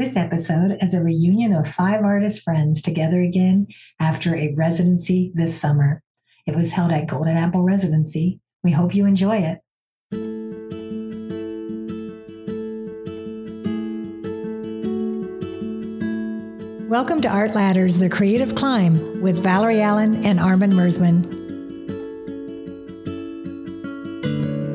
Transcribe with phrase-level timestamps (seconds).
[0.00, 3.66] This episode is a reunion of five artist friends together again
[4.00, 6.02] after a residency this summer.
[6.46, 8.40] It was held at Golden Apple Residency.
[8.64, 9.58] We hope you enjoy it.
[16.88, 21.30] Welcome to Art Ladders, The Creative Climb with Valerie Allen and Armin Mersman.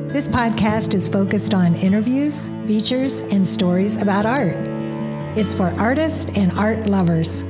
[0.08, 4.75] This podcast is focused on interviews, features, and stories about art.
[5.38, 7.42] It's for artists and art lovers.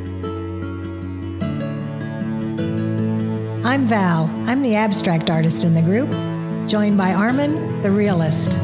[3.64, 4.24] I'm Val.
[4.48, 6.10] I'm the abstract artist in the group,
[6.68, 8.54] joined by Armin, the realist.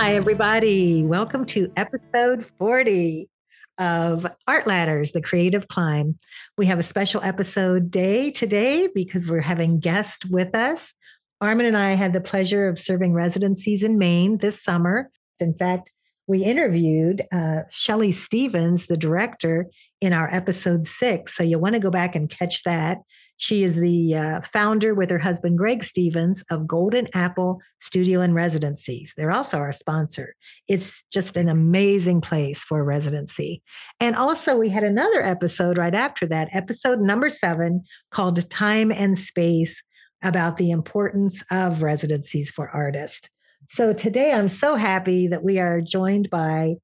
[0.00, 1.04] Hi, everybody.
[1.04, 3.28] Welcome to episode 40
[3.78, 6.18] of Art Ladders, the Creative Climb.
[6.56, 10.92] We have a special episode day today because we're having guests with us.
[11.40, 15.10] Armin and I had the pleasure of serving residencies in Maine this summer.
[15.38, 15.92] In fact,
[16.26, 19.66] we interviewed uh, Shelley Stevens, the director,
[20.00, 21.34] in our episode six.
[21.34, 22.98] So you'll want to go back and catch that.
[23.40, 28.34] She is the uh, founder with her husband, Greg Stevens, of Golden Apple Studio and
[28.34, 29.14] Residencies.
[29.16, 30.34] They're also our sponsor.
[30.66, 33.62] It's just an amazing place for residency.
[34.00, 39.16] And also, we had another episode right after that, episode number seven, called Time and
[39.16, 39.84] Space
[40.22, 43.30] about the importance of residencies for artists.
[43.68, 46.74] So today, I'm so happy that we are joined by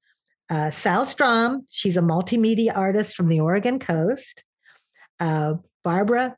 [0.51, 1.65] uh, Sal Strom.
[1.71, 4.45] She's a multimedia artist from the Oregon coast.
[5.19, 6.37] Uh, Barbara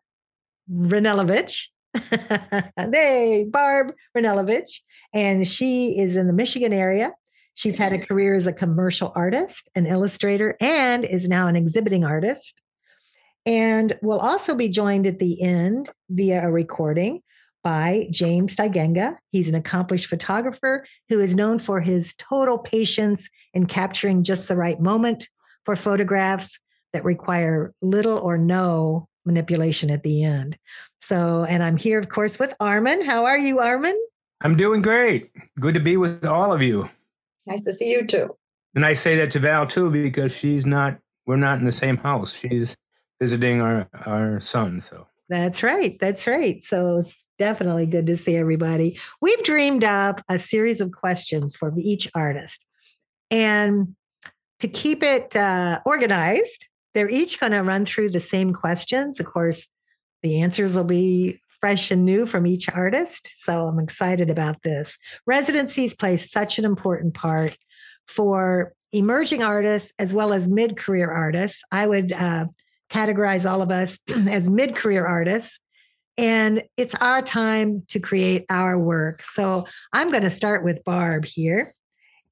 [0.71, 1.69] Ranelovich.
[2.77, 4.81] hey, Barb Ranelovich.
[5.13, 7.13] And she is in the Michigan area.
[7.55, 12.05] She's had a career as a commercial artist, an illustrator, and is now an exhibiting
[12.05, 12.61] artist.
[13.47, 17.23] And we'll also be joined at the end via a recording
[17.63, 19.17] by James Steigenga.
[19.31, 24.57] He's an accomplished photographer who is known for his total patience in capturing just the
[24.57, 25.29] right moment
[25.65, 26.59] for photographs
[26.93, 30.57] that require little or no manipulation at the end.
[31.01, 33.05] So, and I'm here, of course, with Armin.
[33.05, 34.01] How are you, Armin?
[34.41, 35.31] I'm doing great.
[35.59, 36.89] Good to be with all of you.
[37.47, 38.37] Nice to see you too.
[38.75, 40.99] And I say that to Val too because she's not.
[41.27, 42.39] We're not in the same house.
[42.39, 42.77] She's
[43.21, 44.81] visiting our our son.
[44.81, 45.97] So that's right.
[46.01, 46.63] That's right.
[46.63, 48.99] So it's definitely good to see everybody.
[49.21, 52.67] We've dreamed up a series of questions for each artist,
[53.31, 53.95] and
[54.61, 59.21] to keep it uh, organized, they're each going to run through the same questions.
[59.21, 59.67] Of course,
[60.23, 63.31] the answers will be fresh and new from each artist.
[63.35, 64.99] So I'm excited about this.
[65.27, 67.57] Residencies play such an important part
[68.07, 71.63] for emerging artists as well as mid career artists.
[71.73, 72.47] I would uh,
[72.91, 73.99] categorize all of us
[74.29, 75.61] as mid career artists.
[76.19, 79.23] And it's our time to create our work.
[79.23, 81.73] So I'm going to start with Barb here.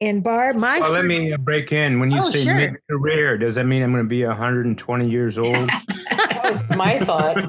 [0.01, 2.01] And Barb, my well, let me uh, break in.
[2.01, 2.55] When you oh, say sure.
[2.55, 5.55] mid career, does that mean I'm going to be 120 years old?
[6.11, 7.49] that was my thought.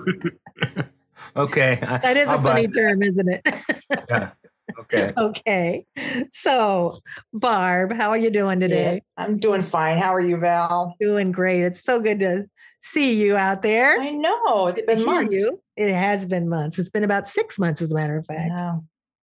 [1.36, 3.42] okay, that is I'll a funny term, isn't it?
[4.10, 4.32] yeah.
[4.80, 5.14] Okay.
[5.18, 5.86] Okay.
[6.32, 7.00] So,
[7.34, 9.02] Barb, how are you doing today?
[9.18, 9.98] Yeah, I'm doing fine.
[9.98, 10.96] How are you, Val?
[11.00, 11.64] Doing great.
[11.64, 12.46] It's so good to
[12.86, 14.00] see you out there.
[14.00, 14.68] I know.
[14.68, 15.34] It's been months.
[15.34, 15.60] You.
[15.76, 16.80] It has been months.
[16.80, 18.54] It's been about six months, as a matter of fact.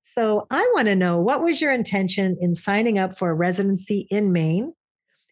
[0.03, 4.07] So I want to know what was your intention in signing up for a residency
[4.11, 4.75] in Maine?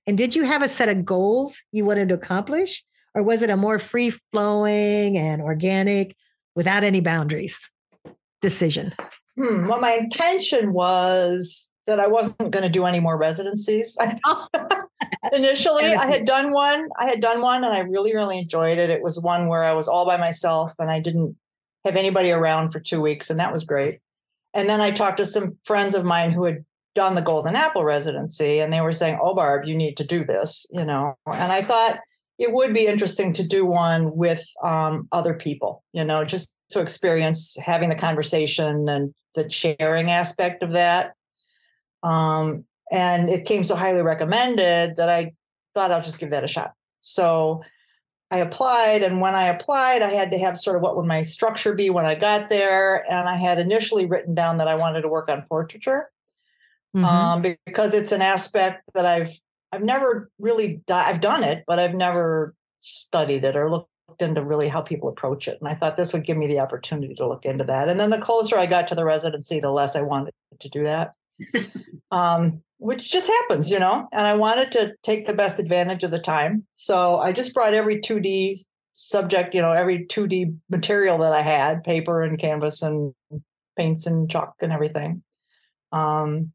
[0.07, 2.83] And did you have a set of goals you wanted to accomplish?
[3.15, 6.17] Or was it a more free flowing and organic,
[6.55, 7.69] without any boundaries
[8.41, 8.95] decision?
[9.37, 9.67] Hmm.
[9.67, 13.99] Well, my intention was that I wasn't going to do any more residencies.
[15.33, 16.89] Initially, I had done one.
[16.99, 18.91] I had done one and I really, really enjoyed it.
[18.91, 21.37] It was one where I was all by myself and I didn't
[21.85, 24.01] have anybody around for two weeks, and that was great.
[24.55, 26.65] And then I talked to some friends of mine who had
[26.95, 30.25] done the Golden Apple residency, and they were saying, "Oh, Barb, you need to do
[30.25, 31.15] this," you know.
[31.27, 32.01] And I thought
[32.39, 36.81] it would be interesting to do one with um, other people, you know, just to
[36.81, 41.15] experience having the conversation and the sharing aspect of that.
[42.03, 45.33] Um, and it came so highly recommended that I
[45.75, 46.73] thought I'll just give that a shot.
[46.99, 47.63] So
[48.31, 51.23] I applied, and when I applied, I had to have sort of what would my
[51.23, 53.05] structure be when I got there.
[53.11, 56.11] And I had initially written down that I wanted to work on portraiture
[56.95, 57.05] mm-hmm.
[57.05, 59.39] um, because it's an aspect that I've
[59.73, 63.89] I've never really di- I've done it, but I've never studied it or looked
[64.21, 65.59] into really how people approach it.
[65.61, 67.89] And I thought this would give me the opportunity to look into that.
[67.89, 70.83] And then the closer I got to the residency, the less I wanted to do
[70.85, 71.15] that.
[72.11, 74.09] Um, which just happens, you know.
[74.13, 76.65] And I wanted to take the best advantage of the time.
[76.75, 78.59] So I just brought every 2D
[78.95, 83.15] subject, you know, every 2D material that I had, paper and canvas and
[83.77, 85.23] paints and chalk and everything.
[85.93, 86.53] Um,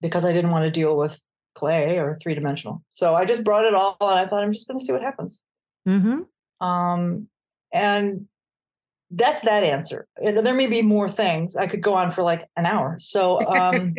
[0.00, 1.20] because I didn't want to deal with
[1.54, 2.82] clay or three dimensional.
[2.90, 5.02] So I just brought it all and I thought I'm just going to see what
[5.02, 5.42] happens.
[5.86, 6.66] Mm-hmm.
[6.66, 7.28] Um,
[7.72, 8.26] and
[9.10, 10.06] that's that answer.
[10.22, 11.56] And there may be more things.
[11.56, 12.96] I could go on for like an hour.
[13.00, 13.94] So, um,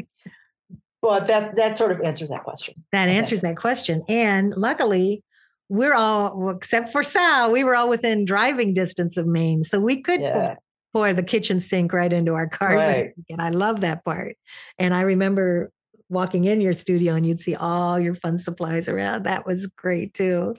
[1.02, 2.76] but that's that sort of answers that question.
[2.92, 4.04] That answers that question.
[4.08, 5.24] And luckily,
[5.70, 9.64] we're all, except for Sal, we were all within driving distance of Maine.
[9.64, 10.56] So we could Yeah.
[10.94, 12.82] pour, pour the kitchen sink right into our cars.
[12.82, 13.14] Right.
[13.30, 14.36] And I love that part.
[14.78, 15.72] And I remember
[16.10, 19.24] walking in your studio and you'd see all your fun supplies around.
[19.24, 20.56] That was great too.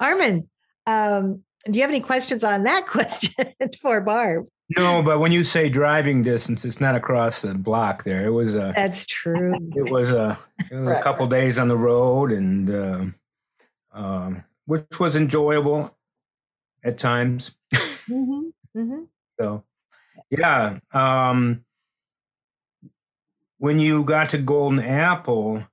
[0.00, 0.48] Armin,
[0.86, 3.34] um, do you have any questions on that question
[3.82, 4.46] for Barb?
[4.76, 8.04] No, but when you say driving distance, it's not across the block.
[8.04, 9.54] There, it was a, That's true.
[9.74, 10.38] it was a,
[10.70, 13.04] it was a Right, couple days on the road, and uh,
[13.92, 15.96] um, which was enjoyable
[16.84, 17.52] at times.
[18.10, 19.06] Mhm, mhm.
[19.40, 19.64] So,
[20.30, 20.78] yeah.
[20.92, 21.64] Um,
[23.56, 25.64] when you got to Golden Apple,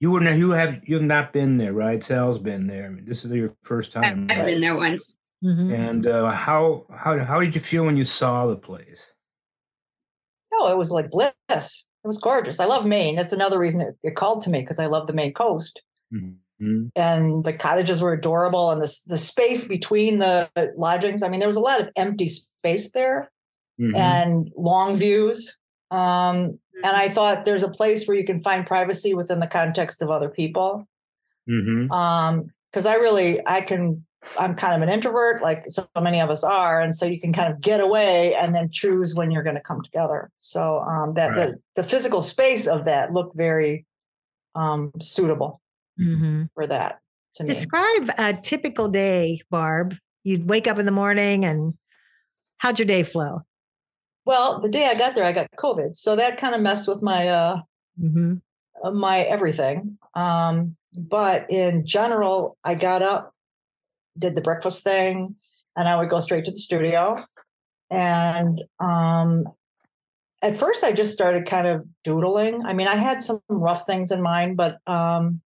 [0.00, 0.36] you wouldn't.
[0.38, 2.04] You have you've not been there, right?
[2.04, 2.86] Sal's been there.
[2.86, 4.26] I mean, this is your first time.
[4.30, 4.46] I've right?
[4.46, 5.16] been there once.
[5.44, 5.74] Mhm.
[5.76, 9.12] And uh, how how how did you feel when you saw the place?
[10.52, 11.86] Oh, it was like bliss.
[12.04, 12.60] It was gorgeous.
[12.60, 13.14] I love Maine.
[13.16, 15.82] That's another reason it, it called to me because I love the Maine coast.
[16.12, 16.90] Mhm.
[16.96, 21.22] And the cottages were adorable, and the the space between the lodgings.
[21.22, 23.30] I mean, there was a lot of empty space there
[23.80, 23.96] Mhm.
[23.96, 25.58] and long views.
[25.90, 30.00] Um, and I thought there's a place where you can find privacy within the context
[30.02, 30.86] of other people.
[31.48, 31.90] Mhm.
[31.92, 34.04] Um, because I really I can
[34.38, 37.32] I'm kind of an introvert, like so many of us are, and so you can
[37.32, 40.30] kind of get away and then choose when you're going to come together.
[40.36, 41.50] So um, that Right.
[41.50, 43.86] the the physical space of that looked very
[44.56, 45.60] um, suitable
[46.00, 46.48] Mhm.
[46.54, 47.00] for that
[47.34, 47.48] to me.
[47.50, 49.94] Describe a typical day, Barb.
[50.24, 51.74] You'd wake up in the morning and
[52.58, 53.42] how'd your day flow?
[54.24, 57.02] Well, the day I got there, I got COVID, so that kind of messed with
[57.02, 57.56] my uh,
[58.02, 58.40] Mhm.
[58.82, 59.98] uh, my everything.
[60.14, 63.33] Um, but in general, I got up,
[64.18, 65.36] did the breakfast thing,
[65.76, 67.16] and I would go straight to the studio.
[67.90, 69.44] And um,
[70.42, 72.64] at first, I just started kind of doodling.
[72.66, 75.40] I mean, I had some rough things in mind, but um,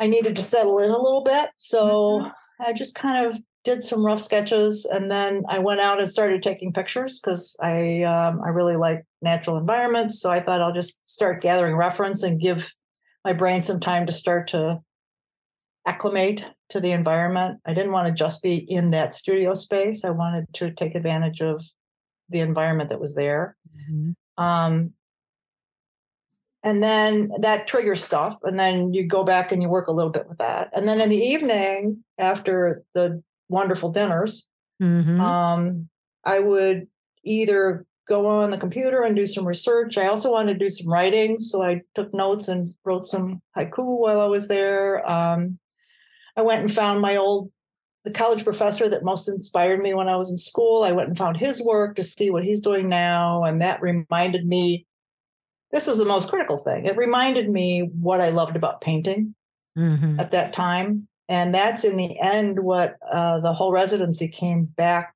[0.00, 1.50] I needed to settle in a little bit.
[1.56, 2.30] So
[2.60, 6.42] I just kind of did some rough sketches, and then I went out and started
[6.42, 10.20] taking pictures because I um, I really like natural environments.
[10.20, 12.72] So I thought I'll just start gathering reference and give
[13.24, 14.80] my brain some time to start to
[15.86, 17.60] acclimate to the environment.
[17.64, 20.04] I didn't want to just be in that studio space.
[20.04, 21.64] I wanted to take advantage of
[22.28, 23.56] the environment that was there.
[23.88, 24.14] Mhm.
[24.36, 24.92] Um,
[26.64, 28.36] and then that triggers stuff.
[28.42, 30.68] And then you go back and you work a little bit with that.
[30.74, 34.48] And then in the evening, after the wonderful dinners,
[34.82, 35.20] Mhm.
[35.20, 35.88] um,
[36.24, 36.88] I would
[37.22, 39.96] either go on the computer and do some research.
[39.96, 43.98] I also wanted to do some writing, so I took notes and wrote some haiku
[43.98, 45.08] while I was there.
[45.08, 45.58] Um,
[46.36, 47.50] I went and found my old
[48.04, 50.84] the college professor that most inspired me when I was in school.
[50.84, 54.46] I went and found his work to see what he's doing now, and that reminded
[54.46, 54.86] me.
[55.72, 56.86] This was the most critical thing.
[56.86, 59.34] It reminded me what I loved about painting
[59.76, 60.20] Mhm.
[60.20, 61.08] at that time.
[61.28, 65.14] And that's in the end what uh, the whole residency came back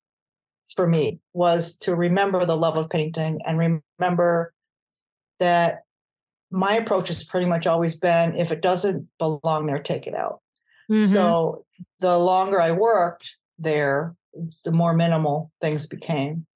[0.75, 4.53] for me was to remember the love of painting and remember
[5.39, 5.85] that
[6.51, 10.41] my approach has pretty much always been if it doesn't belong there, take it out.
[10.91, 11.01] Mhm.
[11.01, 11.65] So
[12.01, 14.17] the longer I worked there,
[14.65, 16.47] the more minimal things became.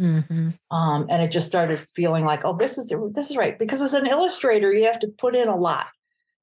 [0.00, 0.54] Mhm.
[0.70, 3.58] Um, and it just started feeling like, oh, this is this is right.
[3.58, 5.86] Because as an illustrator, you have to put in a lot.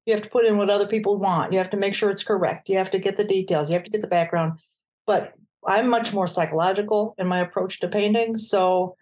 [0.06, 1.52] You have to put in what other people want.
[1.52, 2.68] You have to make sure it's correct.
[2.68, 3.68] You have to get the details.
[3.68, 4.58] You have to get the background.
[5.06, 5.34] But
[5.66, 8.36] I'm much more psychological in my approach to painting.
[8.36, 8.96] So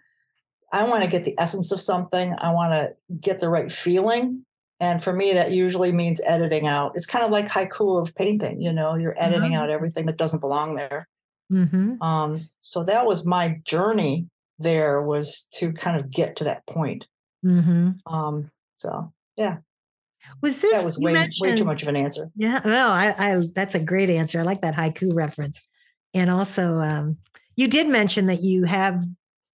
[0.72, 2.34] I want to get the essence of something.
[2.38, 4.44] I want to get the right feeling.
[4.80, 6.92] And for me, that usually means editing out.
[6.94, 9.56] It's kind of like haiku of painting, you know, you're editing Mhm.
[9.56, 11.08] out everything that doesn't belong there.
[11.52, 12.00] Mhm.
[12.02, 17.06] Um, so that was my journey there was to kind of get to that point.
[17.44, 17.98] Mhm.
[18.06, 19.58] Um, so yeah.
[20.42, 22.30] Was this that was way way too much of an answer.
[22.36, 24.38] Yeah, well, I, I that's a great answer.
[24.40, 25.66] I like that haiku reference.
[26.12, 27.18] And also, um,
[27.56, 29.04] you did mention that you have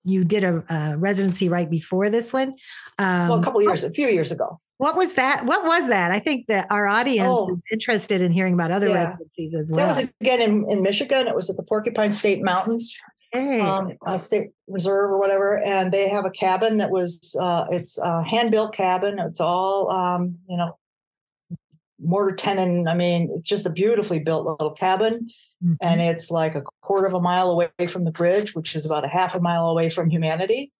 [0.04, 2.54] you did a, a residency right before this one.
[2.98, 4.60] Um, well, a couple what- years, a few years ago.
[4.78, 5.46] What was that?
[5.46, 6.10] What was that?
[6.10, 7.52] I think that our audience Oh.
[7.52, 9.04] is interested in hearing about other Yeah.
[9.04, 11.28] residencies as That was again in, in Michigan.
[11.28, 12.96] It was at the Porcupine State Mountains,
[13.32, 13.60] Hey.
[13.60, 17.98] um, uh, State Reserve or whatever, and they have a cabin that was uh, it's
[17.98, 19.18] a hand built cabin.
[19.20, 20.76] It's all um, you know
[22.00, 22.88] mortise tenon.
[22.88, 25.28] I mean, it's just a beautifully built little cabin.
[25.64, 25.76] Mhm.
[25.80, 29.02] and it's like a quarter of a mile away from the bridge, which is about
[29.02, 30.70] a half a mile away from humanity.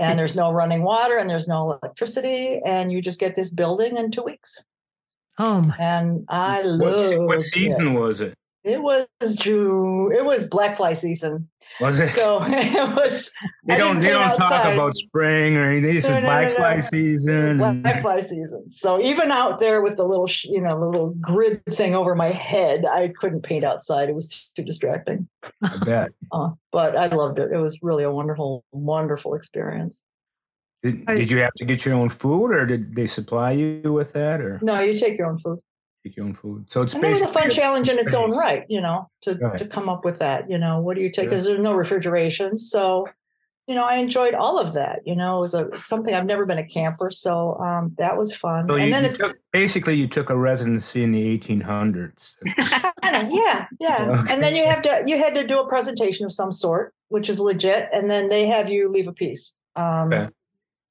[0.00, 3.96] And there's no running water and there's no electricity, and you just get this building
[3.96, 4.64] in two weeks.
[5.38, 5.76] Oh my.
[5.78, 8.34] And I What, love what season was it?
[8.66, 9.06] It was
[9.36, 10.10] June.
[10.12, 11.48] It was black fly season.
[11.80, 12.06] Was it?
[12.08, 13.30] So it was.
[13.66, 14.00] they don't.
[14.00, 15.94] They don't talk about spring or anything.
[15.94, 16.56] This No, is no, black no, no.
[16.56, 17.60] fly season.
[17.60, 18.68] and- black fly season.
[18.68, 22.28] So even out there with the little, sh- you know, little grid thing over my
[22.28, 24.08] head, I couldn't paint outside.
[24.08, 25.28] It was too distracting.
[25.62, 26.10] I bet.
[26.32, 27.52] Uh, but I loved it.
[27.52, 30.02] It was really a wonderful, wonderful experience.
[30.82, 34.12] Did, did you have to get your own food, or did they supply you with
[34.12, 35.58] that, or No, you take your own food.
[36.06, 36.70] Take your own food?
[36.70, 39.34] So it's And that was a fun challenge in its own right, you know, to,
[39.34, 39.58] Right.
[39.58, 40.50] to come up with that.
[40.50, 41.24] You know, what do you take?
[41.24, 41.24] Sure.
[41.30, 42.58] Because there's no refrigeration.
[42.58, 43.08] So,
[43.66, 45.00] you know, I enjoyed all of that.
[45.04, 47.10] You know, it was a, something I've never been a camper.
[47.10, 48.68] So um, that was fun.
[48.68, 52.36] So you, and then you it, took, basically you took a residency in the 1800s.
[53.02, 54.08] Kinda, yeah, yeah.
[54.20, 54.32] Okay.
[54.34, 57.28] And then you have to you had to do a presentation of some sort, which
[57.28, 60.28] is legit, and then they have you leave a piece um, Okay.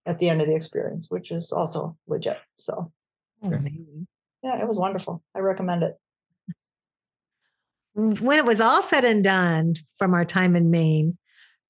[0.06, 2.38] at the end of the experience, which is also legit.
[2.58, 2.92] So
[3.42, 4.08] Amazing.
[4.46, 5.24] Yeah, it was wonderful.
[5.36, 5.96] I recommend it.
[7.96, 11.18] When it was all said and done from our time in Maine,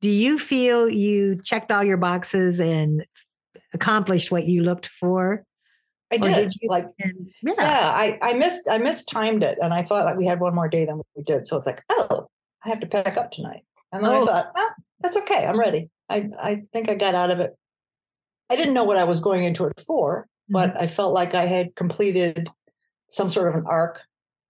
[0.01, 3.05] do you feel you checked all your boxes and
[3.73, 5.45] accomplished what you looked for?
[6.11, 6.49] I did.
[6.49, 7.11] did like yeah.
[7.43, 10.67] yeah, I I missed I mistimed it, and I thought that we had one more
[10.67, 11.47] day than we did.
[11.47, 12.27] So it's like, oh,
[12.65, 13.63] I have to pack up tonight,
[13.93, 14.23] and then Oh.
[14.23, 15.45] I thought, ah, that's okay.
[15.45, 15.89] I'm ready.
[16.09, 17.51] I I think I got out of it.
[18.49, 21.45] I didn't know what I was going into it for, but I felt like I
[21.45, 22.49] had completed
[23.15, 24.01] some sort of an arc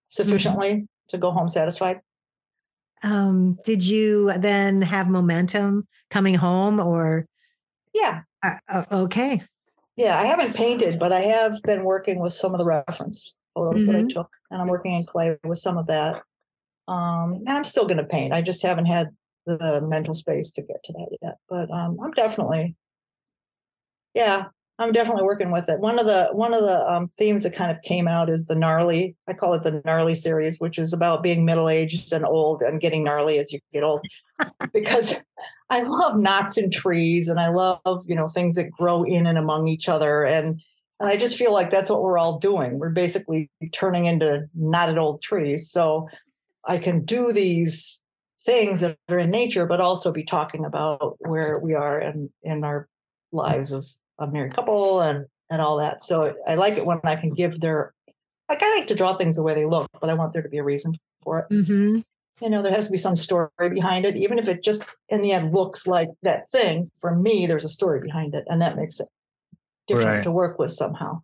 [0.07, 2.01] sufficiently to go home satisfied.
[3.03, 7.27] Um, did you then have momentum coming home or
[7.93, 8.21] Yeah.
[8.41, 9.43] uh, uh, okay?
[9.95, 10.17] Yeah.
[10.17, 13.95] I haven't painted, but I have been working with some of the reference photos that
[13.95, 14.09] I Mhm.
[14.09, 16.23] took, and I'm working in clay with some of that.
[16.87, 18.33] Um, and I'm still going to paint.
[18.33, 19.07] I just haven't had
[19.45, 21.35] the mental space to get to that yet.
[21.47, 22.75] But um, I'm definitely,
[24.15, 24.45] yeah,
[24.77, 25.79] I'm definitely working with it.
[25.79, 28.55] One of the one of the um, themes that kind of came out is the
[28.55, 29.15] gnarly.
[29.27, 32.81] I call it the gnarly series, which is about being middle aged and old and
[32.81, 34.05] getting gnarly as you get old.
[34.73, 35.15] because
[35.69, 39.37] I love knots in trees and I love you know things that grow in and
[39.37, 40.61] among each other and
[40.99, 42.79] and I just feel like that's what we're all doing.
[42.79, 45.69] We're basically turning into knotted old trees.
[45.69, 46.07] So
[46.65, 48.01] I can do these
[48.45, 52.63] things that are in nature, but also be talking about where we are in in
[52.63, 52.87] our
[53.31, 56.01] lives as a married couple and and all that.
[56.01, 57.93] So I like it when I can give their
[58.49, 60.49] like I like to draw things the way they look, but I want there to
[60.49, 61.45] be a reason for it.
[61.65, 61.99] hmm
[62.41, 65.21] You know, there has to be some story behind it, even if it just in
[65.21, 66.87] the end looks like that thing.
[66.99, 69.07] For me, there's a story behind it, and that makes it
[69.87, 70.23] different Right.
[70.23, 71.21] to work with somehow.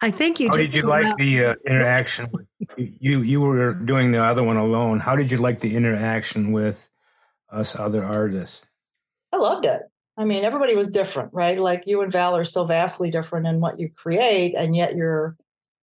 [0.00, 0.48] I think you.
[0.48, 2.28] How did you like out- the uh, interaction?
[2.32, 5.00] with- You you were doing the other one alone.
[5.00, 6.90] How did you like the interaction with
[7.50, 8.66] us other artists?
[9.32, 9.82] I loved it.
[10.16, 11.58] I mean, everybody was different, right?
[11.58, 15.36] Like you and Val are so vastly different in what you create, and yet your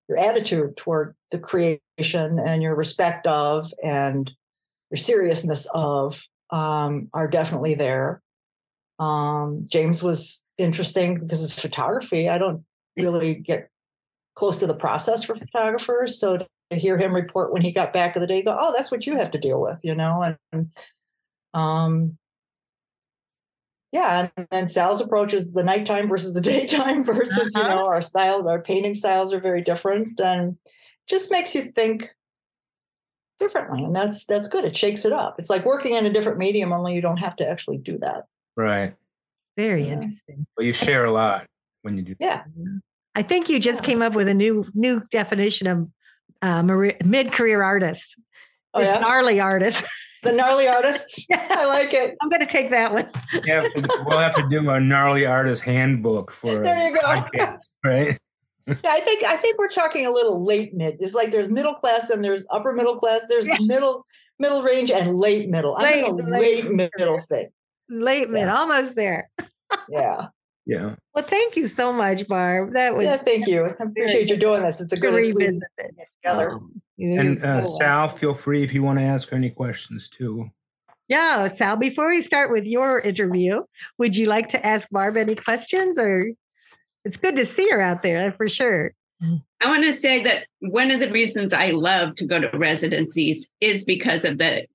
[0.08, 4.32] your attitude toward the creation and your respect of and
[4.90, 8.22] your seriousness of um, are definitely there.
[9.00, 12.30] Um, James was interesting because it's photography.
[12.30, 12.64] I don't
[12.98, 13.70] really get
[14.36, 18.16] close to the process for photographers, so to hear him report when he got back
[18.16, 20.72] of the day, go, "Oh, that's what you have to deal with," you know, and
[21.54, 22.18] um,
[23.92, 27.68] yeah, and then Sal's approach is the nighttime versus the daytime versus, Uh-huh.
[27.68, 30.58] you know, our styles, our painting styles are very different and
[31.08, 32.10] just makes you think
[33.40, 33.84] differently.
[33.84, 34.66] And that's that's good.
[34.66, 35.36] It shakes it up.
[35.40, 38.26] It's like working in a different medium, only you don't have to actually do that.
[38.56, 38.94] Right.
[39.58, 39.94] Very Yeah.
[39.94, 40.46] interesting.
[40.56, 41.46] Well, you share a lot
[41.82, 42.16] when you do.
[42.20, 42.44] Yeah.
[43.16, 43.88] I think you just Yeah.
[43.88, 45.88] came up with a new new definition of
[46.42, 48.18] uh, mid career artist.
[48.74, 49.00] Oh, it's yeah?
[49.00, 49.86] gnarly artist.
[50.24, 51.26] The gnarly artists.
[51.34, 52.16] I like it.
[52.22, 53.10] I'm going to take that one.
[53.44, 53.68] yeah,
[54.06, 57.02] we'll have to do a gnarly artist handbook for There you go.
[57.02, 58.18] podcast, right?
[58.68, 60.98] Yeah, I think I think we're talking a little late mid.
[61.00, 63.26] It's like there's middle class and there's upper middle class.
[63.28, 63.58] There's Yeah.
[63.62, 64.06] middle
[64.38, 65.76] middle range and late middle.
[65.78, 67.50] I'm in the Late- late, late middle thing.
[67.90, 69.30] Late mid, almost there.
[69.90, 70.28] Yeah.
[70.66, 70.96] Yeah.
[71.16, 72.74] Well, thank you so much, Barb.
[72.74, 73.18] That was Yeah.
[73.18, 73.66] Thank you.
[73.66, 74.80] I appreciate you doing this.
[74.80, 75.92] It's a to good revisit it.
[76.24, 76.52] together.
[76.52, 77.66] Um, And uh.
[77.66, 80.52] Sal, feel free if you want to ask her any questions too.
[81.08, 83.64] Yeah, Sal, before we start with your interview,
[83.98, 86.32] would you like to ask Barb any questions or
[87.04, 88.94] it's good to see her out there for sure.
[89.60, 93.50] I want to say that one of the reasons I love to go to residencies
[93.60, 94.66] is because of the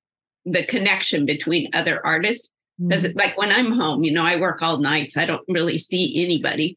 [0.44, 2.50] the connection between other artists.
[2.78, 5.16] Because like when I'm home, you know, I work all nights.
[5.16, 6.76] I don't really see anybody.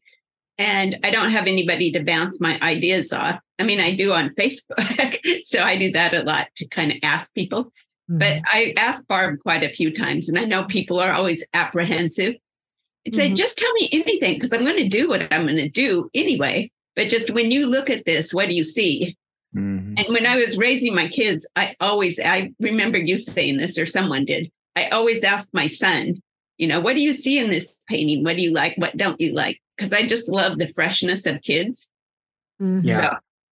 [0.56, 3.40] And I don't have anybody to bounce my ideas off.
[3.58, 5.40] I mean, I do on Facebook.
[5.44, 7.72] so I do that a lot to kind of ask people.
[8.08, 12.34] But I asked Barb quite a few times, and I know people are always apprehensive.
[13.04, 13.36] He'd say, mm-hmm.
[13.36, 16.72] just tell me anything because I'm going to do what I'm going to do anyway.
[16.96, 19.16] But just when you look at this, what do you see?
[19.56, 19.94] Mm-hmm.
[19.96, 23.86] And when I was raising my kids, I always, I remember you saying this or
[23.86, 24.50] someone did.
[24.76, 26.22] I always ask my son,
[26.58, 28.24] you know, what do you see in this painting?
[28.24, 28.74] What do you like?
[28.76, 29.60] What don't you like?
[29.76, 31.90] Because I just love the freshness of kids.
[32.60, 32.86] Mm-hmm.
[32.86, 33.00] Yeah.
[33.00, 33.08] So,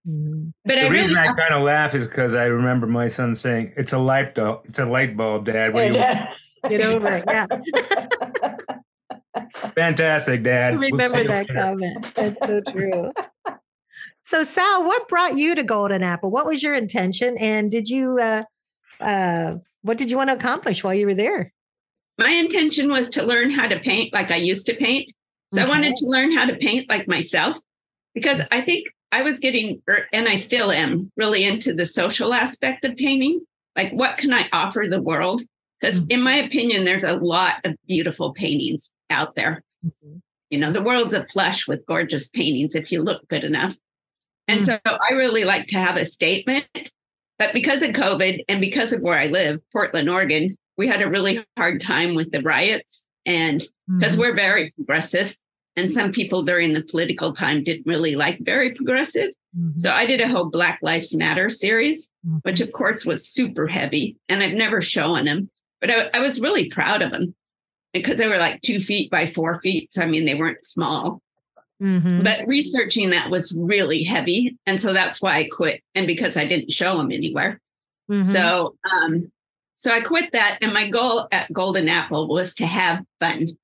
[0.10, 0.50] mm-hmm.
[0.66, 3.36] but the I reason really, I kind of laugh is because I remember my son
[3.36, 4.62] saying, "It's a light bulb.
[4.66, 6.06] It's a light bulb, Dad." What do you
[6.70, 7.24] get over it?
[7.28, 7.48] Yeah.
[9.76, 10.74] Fantastic, Dad.
[10.74, 12.06] I remember that comment.
[12.16, 13.12] That's so true.
[14.28, 16.30] So, Sal, what brought you to Golden Apple?
[16.30, 18.44] What was your intention, and did you, uh,
[19.00, 19.56] uh,
[19.88, 21.54] what did you want to accomplish while you were there?
[22.18, 25.12] My intention was to learn how to paint like I used to paint.
[25.54, 25.72] So okay.
[25.72, 27.58] I wanted to learn how to paint like myself
[28.14, 32.34] because I think I was getting, er, and I still am, really into the social
[32.34, 33.42] aspect of painting.
[33.76, 35.44] Like, what can I offer the world?
[35.80, 36.12] Because, mm-hmm.
[36.12, 39.64] in my opinion, there's a lot of beautiful paintings out there.
[39.86, 40.18] Mm-hmm.
[40.50, 43.76] You know, the world's a flush with gorgeous paintings if you look good enough.
[44.48, 44.66] And mm.
[44.66, 46.68] so I really like to have a statement.
[47.40, 51.10] But because of COVID and because of where I live, Portland, Oregon, we had a
[51.10, 53.06] really hard time with the riots.
[53.26, 53.68] And
[54.00, 54.20] because mm.
[54.20, 55.36] we're very progressive,
[55.76, 59.30] and some people during the political time didn't really like very progressive.
[59.58, 59.78] Mm-hmm.
[59.78, 62.38] So I did a whole Black Lives Matter series, mm-hmm.
[62.42, 64.18] which of course was super heavy.
[64.28, 67.36] And I've never shown them, but I, I was really proud of them
[67.94, 69.94] because they were like two feet by four feet.
[69.94, 71.22] So I mean, they weren't small.
[71.82, 72.24] Mm-hmm.
[72.24, 74.58] But researching that was really heavy.
[74.66, 75.84] And so that's why I quit.
[75.94, 77.62] And because I didn't show them anywhere.
[78.10, 78.24] Mm-hmm.
[78.24, 79.32] So, um,
[79.76, 80.58] so I quit that.
[80.62, 83.58] And my goal at Golden Apple was to have fun,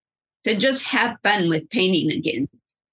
[0.43, 2.47] to just have fun with painting again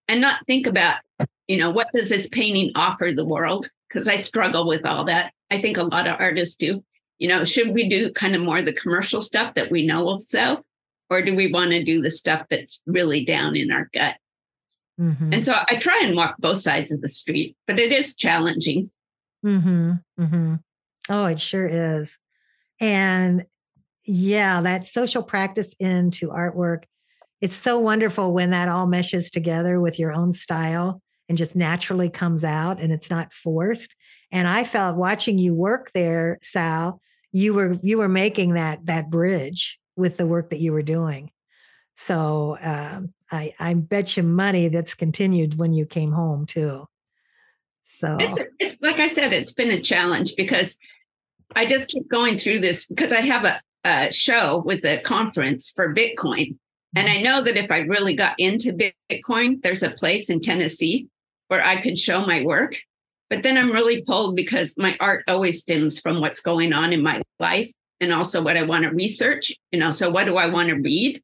[0.08, 1.00] and not think about,
[1.48, 3.68] you know, what does this painting offer the world?
[3.88, 5.32] Because I struggle with all that.
[5.50, 6.82] I think a lot of artists do.
[7.18, 10.18] You know, should we do kind of more the commercial stuff that we know will
[10.18, 10.62] sell?
[11.10, 14.16] Or do we want to do the stuff that's really down in our gut?
[15.00, 15.32] Mm-hmm.
[15.32, 18.90] And so I try and walk both sides of the street, but it is challenging.
[19.44, 19.92] Mm-hmm.
[20.20, 20.54] Mm-hmm.
[21.08, 22.18] Oh, it sure is.
[22.80, 23.44] And
[24.04, 26.84] yeah, that social practice into artwork,
[27.40, 32.10] it's so wonderful when that all meshes together with your own style and just naturally
[32.10, 33.94] comes out and it's not forced.
[34.30, 37.00] And I felt watching you work there, Sal,
[37.32, 41.30] you were you were making that that bridge with the work that you were doing.
[41.94, 46.86] So um, I, I bet you money that's continued when you came home too.
[47.84, 50.78] So, it's, like I said, it's been a challenge because
[51.56, 55.72] I just keep going through this because I have a, a show with a conference
[55.74, 56.56] for Bitcoin.
[56.94, 57.18] And mm-hmm.
[57.18, 58.76] I know that if I really got into
[59.10, 61.08] Bitcoin, there's a place in Tennessee
[61.48, 62.76] where I could show my work.
[63.28, 67.02] But then I'm really pulled because my art always stems from what's going on in
[67.02, 69.52] my life and also what I want to research.
[69.70, 71.22] You know, so what do I want to read?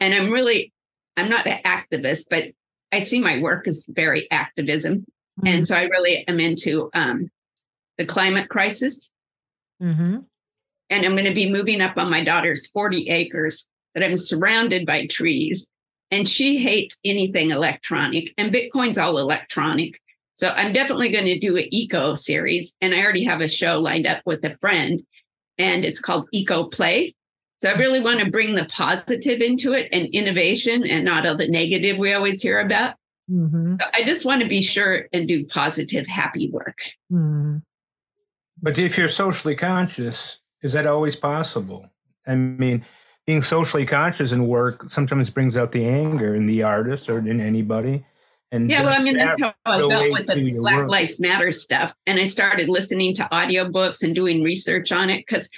[0.00, 0.72] And I'm really
[1.16, 2.48] I'm not an activist, but
[2.92, 5.00] I see my work as very activism.
[5.40, 5.46] Mm-hmm.
[5.46, 7.30] And so I really am into um,
[7.98, 9.12] the climate crisis.
[9.82, 10.18] Mm-hmm.
[10.90, 14.86] And I'm going to be moving up on my daughter's 40 acres that I'm surrounded
[14.86, 15.68] by trees.
[16.10, 20.00] And she hates anything electronic, and Bitcoin's all electronic.
[20.34, 22.74] So I'm definitely going to do an eco series.
[22.80, 25.02] And I already have a show lined up with a friend,
[25.56, 27.14] and it's called Eco Play.
[27.60, 31.36] So I really want to bring the positive into it and innovation and not all
[31.36, 32.94] the negative we always hear about.
[33.30, 33.76] Mm-hmm.
[33.92, 36.78] I just want to be sure and do positive, happy work.
[37.12, 37.58] Mm-hmm.
[38.62, 41.90] But if you're socially conscious, is that always possible?
[42.26, 42.86] I mean,
[43.26, 47.42] being socially conscious in work sometimes brings out the anger in the artist or in
[47.42, 48.06] anybody.
[48.50, 50.88] And yeah, well, I mean, that's how I felt with the Black work.
[50.88, 51.94] Lives Matter stuff.
[52.06, 55.50] And I started listening to audiobooks and doing research on it because,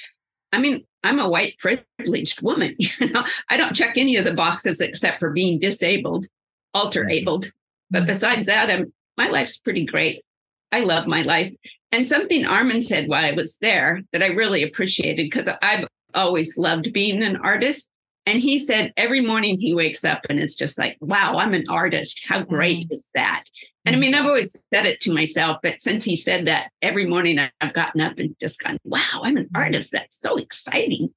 [0.52, 2.76] I mean, I'm a white privileged woman.
[3.00, 6.26] You know, I don't check any of the boxes except for being disabled,
[6.74, 7.50] alter abled.
[7.90, 8.06] But mm-hmm.
[8.06, 10.22] besides that, I'm, my life's pretty great.
[10.70, 11.52] I love my life.
[11.90, 16.56] And something Armin said while I was there that I really appreciated because I've always
[16.56, 17.88] loved being an artist.
[18.24, 21.64] And he said every morning he wakes up and it's just like, wow, I'm an
[21.68, 22.22] artist.
[22.26, 22.94] How great mm-hmm.
[22.94, 23.44] is that?
[23.84, 27.04] And I mean, I've always said it to myself, but since he said that every
[27.06, 29.90] morning I've gotten up and just gone, wow, I'm an artist.
[29.90, 31.12] That's so exciting.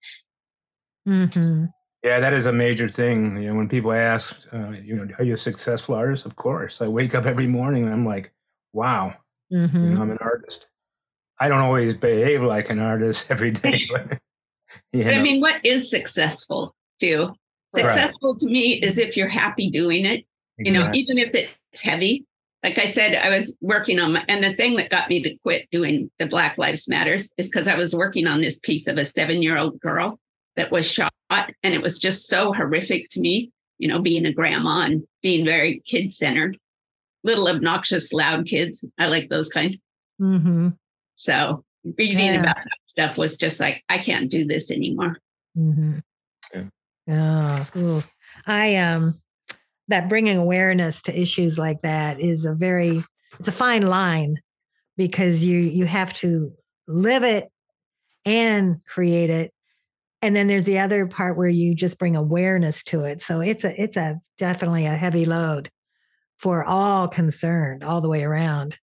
[1.07, 1.65] Mm-hmm.
[2.03, 3.37] Yeah, that is a major thing.
[3.37, 6.25] You know, when people ask, uh, you know, are you a successful artist?
[6.25, 6.81] Of course.
[6.81, 8.31] I wake up every morning and I'm like,
[8.73, 9.15] wow,
[9.53, 9.77] mm-hmm.
[9.77, 10.67] you know, I'm an artist.
[11.39, 14.19] I don't always behave like an artist every day, but,
[14.91, 17.33] but I mean, what is successful too?
[17.75, 18.39] Successful right.
[18.39, 20.25] to me is if you're happy doing it.
[20.57, 20.65] Exactly.
[20.65, 22.25] You know, even if it's heavy,
[22.65, 25.35] like I said, I was working on my, and the thing that got me to
[25.37, 28.97] quit doing the Black Lives Matters is because I was working on this piece of
[28.97, 30.19] a seven year old girl
[30.55, 31.13] that was shot.
[31.29, 35.45] And it was just so horrific to me you know, being a grandma and being
[35.45, 36.57] very kid centered.
[37.23, 38.85] Little obnoxious, loud kids.
[38.99, 39.77] I like those kind.
[40.21, 40.69] Mm-hmm.
[41.15, 41.63] So
[41.97, 42.41] reading yeah.
[42.41, 45.17] about that stuff was just like, I can't do this anymore.
[45.57, 45.99] Mm-hmm.
[46.53, 46.63] Yeah.
[47.07, 48.03] Oh, cool.
[48.45, 49.19] I um
[49.87, 53.03] that bringing awareness to issues like that is a very
[53.39, 54.35] it's a fine line
[54.97, 56.51] because you you have to
[56.87, 57.51] live it
[58.25, 59.51] and create it
[60.21, 63.63] and then there's the other part where you just bring awareness to it so it's
[63.63, 65.69] a it's a definitely a heavy load
[66.37, 68.79] for all concerned all the way around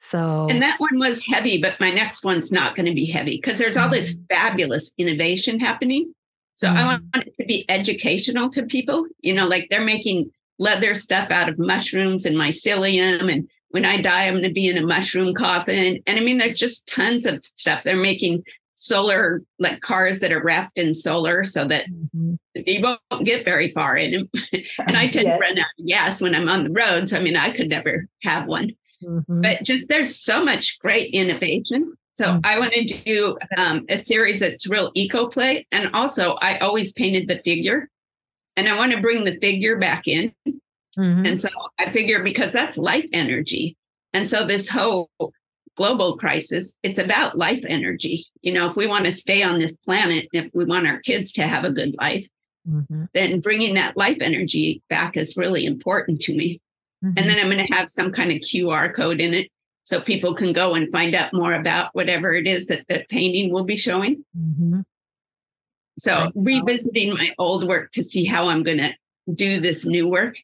[0.00, 3.36] so and that one was heavy but my next one's not going to be heavy
[3.36, 4.34] because there's all this mm-hmm.
[4.34, 6.12] fabulous innovation happening
[6.54, 6.78] so mm-hmm.
[6.78, 11.30] i want it to be educational to people you know like they're making leather stuff
[11.30, 14.86] out of mushrooms and mycelium and when I die, I'm going to be in a
[14.86, 16.02] mushroom coffin.
[16.06, 17.82] And I mean, there's just tons of stuff.
[17.82, 18.44] They're making
[18.76, 22.34] solar like cars that are wrapped in solar so that mm-hmm.
[22.54, 26.34] you won't get very far in and I tend to run out of gas when
[26.34, 27.08] I'm on the road.
[27.08, 28.72] So I mean, I could never have one.
[29.02, 29.42] Mm-hmm.
[29.42, 31.96] But just there's so much great innovation.
[32.14, 32.40] So mm-hmm.
[32.44, 35.66] I want to do um, a series that's real eco play.
[35.72, 37.90] And also, I always painted the figure,
[38.56, 40.32] and I want to bring the figure back in
[40.98, 41.26] Mm-hmm.
[41.26, 43.76] And so I figure because that's life energy.
[44.12, 45.10] And so this whole
[45.76, 48.26] global crisis, it's about life energy.
[48.40, 51.32] You know, if we want to stay on this planet, if we want our kids
[51.32, 52.26] to have a good life,
[52.68, 53.04] mm-hmm.
[53.12, 56.60] then bringing that life energy back is really important to me.
[57.04, 57.18] Mm-hmm.
[57.18, 59.50] And then I'm going to have some kind of QR code in it
[59.84, 63.52] so people can go and find out more about whatever it is that the painting
[63.52, 64.24] will be showing.
[64.36, 64.80] Mm-hmm.
[65.98, 68.94] So revisiting my old work to see how I'm going to
[69.34, 70.36] do this new work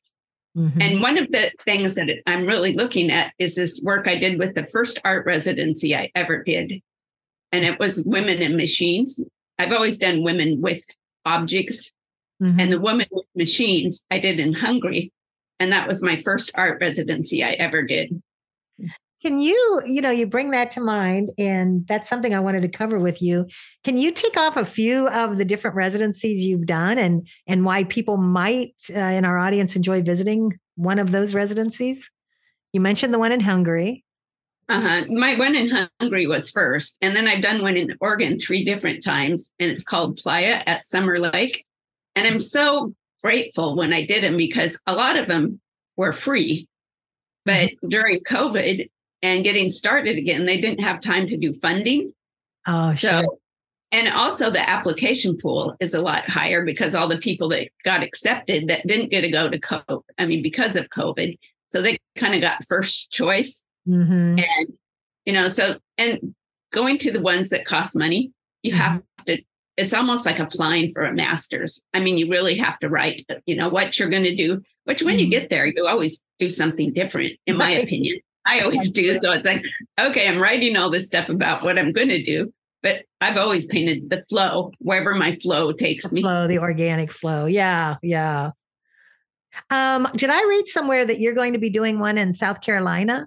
[0.56, 0.82] Mm-hmm.
[0.82, 4.38] And one of the things that I'm really looking at is this work I did
[4.38, 6.82] with the first art residency I ever did.
[7.52, 9.20] And it was women and machines.
[9.58, 10.82] I've always done women with
[11.24, 11.92] objects.
[12.42, 12.60] Mm-hmm.
[12.60, 15.12] And the woman with machines I did in Hungary.
[15.58, 18.20] And that was my first art residency I ever did.
[19.24, 22.68] Can you, you know, you bring that to mind, and that's something I wanted to
[22.68, 23.46] cover with you.
[23.84, 27.84] Can you tick off a few of the different residencies you've done, and and why
[27.84, 32.10] people might uh, in our audience enjoy visiting one of those residencies?
[32.72, 34.04] You mentioned the one in Hungary.
[34.68, 35.04] Uh-huh.
[35.08, 39.04] My one in Hungary was first, and then I've done one in Oregon three different
[39.04, 41.64] times, and it's called Playa at Summer Lake.
[42.16, 45.60] And I'm so grateful when I did them because a lot of them
[45.96, 46.68] were free.
[47.44, 47.88] But mm-hmm.
[47.88, 48.88] during COVID,
[49.22, 52.12] and getting started again, they didn't have time to do funding.
[52.66, 53.38] Oh, so, sure.
[53.92, 58.02] And also, the application pool is a lot higher because all the people that got
[58.02, 61.38] accepted that didn't get to go to COPE, I mean, because of COVID.
[61.68, 63.62] So they kind of got first choice.
[63.86, 64.38] Mm-hmm.
[64.38, 64.72] And,
[65.26, 66.34] you know, so, and
[66.72, 68.32] going to the ones that cost money,
[68.62, 68.80] you mm-hmm.
[68.80, 69.42] have to,
[69.76, 71.82] it's almost like applying for a master's.
[71.92, 75.02] I mean, you really have to write, you know, what you're going to do, which
[75.02, 75.24] when mm-hmm.
[75.24, 78.20] you get there, you always do something different, in my opinion.
[78.44, 79.14] I always do.
[79.14, 79.64] So it's like,
[80.00, 82.52] okay, I'm writing all this stuff about what I'm going to do,
[82.82, 86.22] but I've always painted the flow wherever my flow takes the me.
[86.22, 87.46] Flow, the organic flow.
[87.46, 88.50] Yeah, yeah.
[89.70, 93.26] Um, did I read somewhere that you're going to be doing one in South Carolina?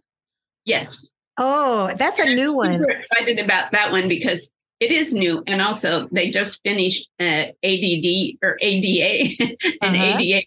[0.66, 1.12] Yes.
[1.38, 2.80] Oh, that's a new one.
[2.80, 4.50] Super excited about that one because
[4.80, 9.36] it is new, and also they just finished uh, ADD or ADA
[9.82, 10.18] and uh-huh.
[10.20, 10.44] ADA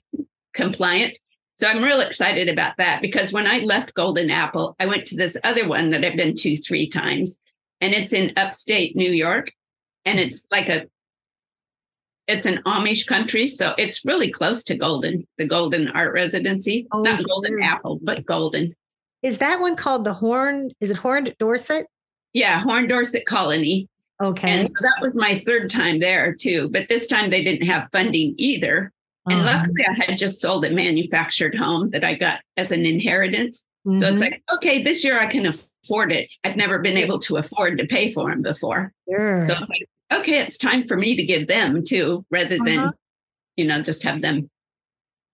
[0.52, 1.18] compliant.
[1.58, 5.16] So I'm real excited about that because when I left Golden Apple, I went to
[5.16, 7.36] this other one that I've been to three times,
[7.80, 9.52] and it's in upstate New York,
[10.04, 10.28] and mm-hmm.
[10.28, 10.86] it's like a
[12.28, 17.00] it's an Amish country, so it's really close to Golden, the Golden Art Residency, oh,
[17.00, 17.26] not sure.
[17.26, 18.76] Golden Apple, but Golden.
[19.22, 20.70] Is that one called the Horn?
[20.80, 21.86] Is it Horned Dorset?
[22.34, 23.88] Yeah, Horned Dorset Colony.
[24.20, 24.50] Okay.
[24.50, 27.88] And so that was my third time there too, but this time they didn't have
[27.90, 28.92] funding either.
[29.30, 29.58] And uh-huh.
[29.58, 33.64] luckily, I had just sold a manufactured home that I got as an inheritance.
[33.86, 33.98] Mm-hmm.
[33.98, 34.32] So it's mm-hmm.
[34.32, 36.32] like, okay, this year I can afford it.
[36.44, 38.92] I've never been able to afford to pay for them before.
[39.08, 39.44] Sure.
[39.44, 42.92] So it's like, okay, it's time for me to give them too, rather than, uh-huh.
[43.56, 44.50] you know, just have them.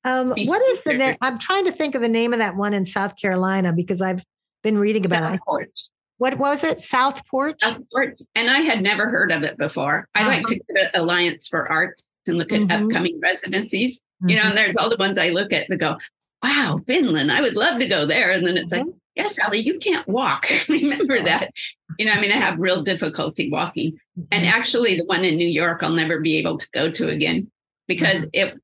[0.05, 1.17] Um, what is the name?
[1.23, 4.23] I'm trying to think of the name of that one in South Carolina because I've
[4.63, 5.65] been reading about Southport.
[5.65, 5.73] it.
[6.19, 6.81] What was it?
[6.81, 7.61] Southport?
[7.61, 8.21] Southport.
[8.35, 10.09] And I had never heard of it before.
[10.15, 10.29] I uh-huh.
[10.29, 12.87] like to go to Alliance for Arts and look at mm-hmm.
[12.87, 13.99] upcoming residencies.
[13.99, 14.29] Mm-hmm.
[14.29, 14.57] You know, and mm-hmm.
[14.57, 15.99] there's all the ones I look at that go,
[16.43, 18.31] wow, Finland, I would love to go there.
[18.31, 18.89] And then it's mm-hmm.
[18.89, 20.47] like, yes, Sally, you can't walk.
[20.69, 21.51] Remember that.
[21.99, 23.99] You know, I mean, I have real difficulty walking.
[24.31, 24.57] And mm-hmm.
[24.57, 27.51] actually, the one in New York, I'll never be able to go to again
[27.89, 28.49] because mm-hmm.
[28.49, 28.61] it,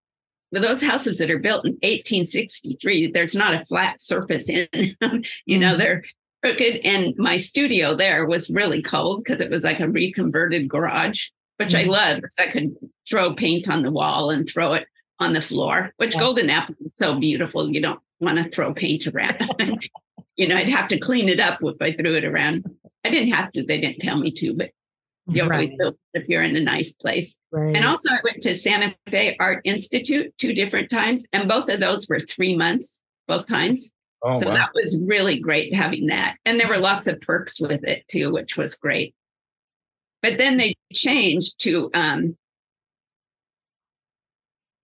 [0.52, 4.68] with those houses that are built in 1863, there's not a flat surface in
[5.00, 5.22] them.
[5.46, 6.02] you know, they're
[6.42, 6.80] crooked.
[6.84, 11.28] And my studio there was really cold because it was like a reconverted garage
[11.60, 11.90] which mm-hmm.
[11.90, 12.74] I love because I could
[13.06, 14.86] throw paint on the wall and throw it
[15.18, 16.20] on the floor, which yeah.
[16.20, 17.70] golden apple is so beautiful.
[17.70, 19.36] You don't want to throw paint around.
[20.36, 22.64] you know, I'd have to clean it up if I threw it around.
[23.04, 23.62] I didn't have to.
[23.62, 24.70] They didn't tell me to, but
[25.26, 25.52] you right.
[25.52, 27.36] always feel if you're in a nice place.
[27.52, 27.76] Right.
[27.76, 31.80] And also, I went to Santa Fe Art Institute two different times, and both of
[31.80, 33.92] those were three months, both times.
[34.22, 34.54] Oh, so wow.
[34.54, 36.36] that was really great having that.
[36.46, 39.14] And there were lots of perks with it too, which was great.
[40.22, 42.36] But then they changed to um,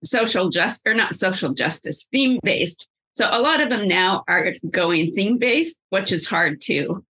[0.03, 2.87] social justice, or not social justice, theme based.
[3.15, 7.03] So a lot of them now are going theme based, which is hard too,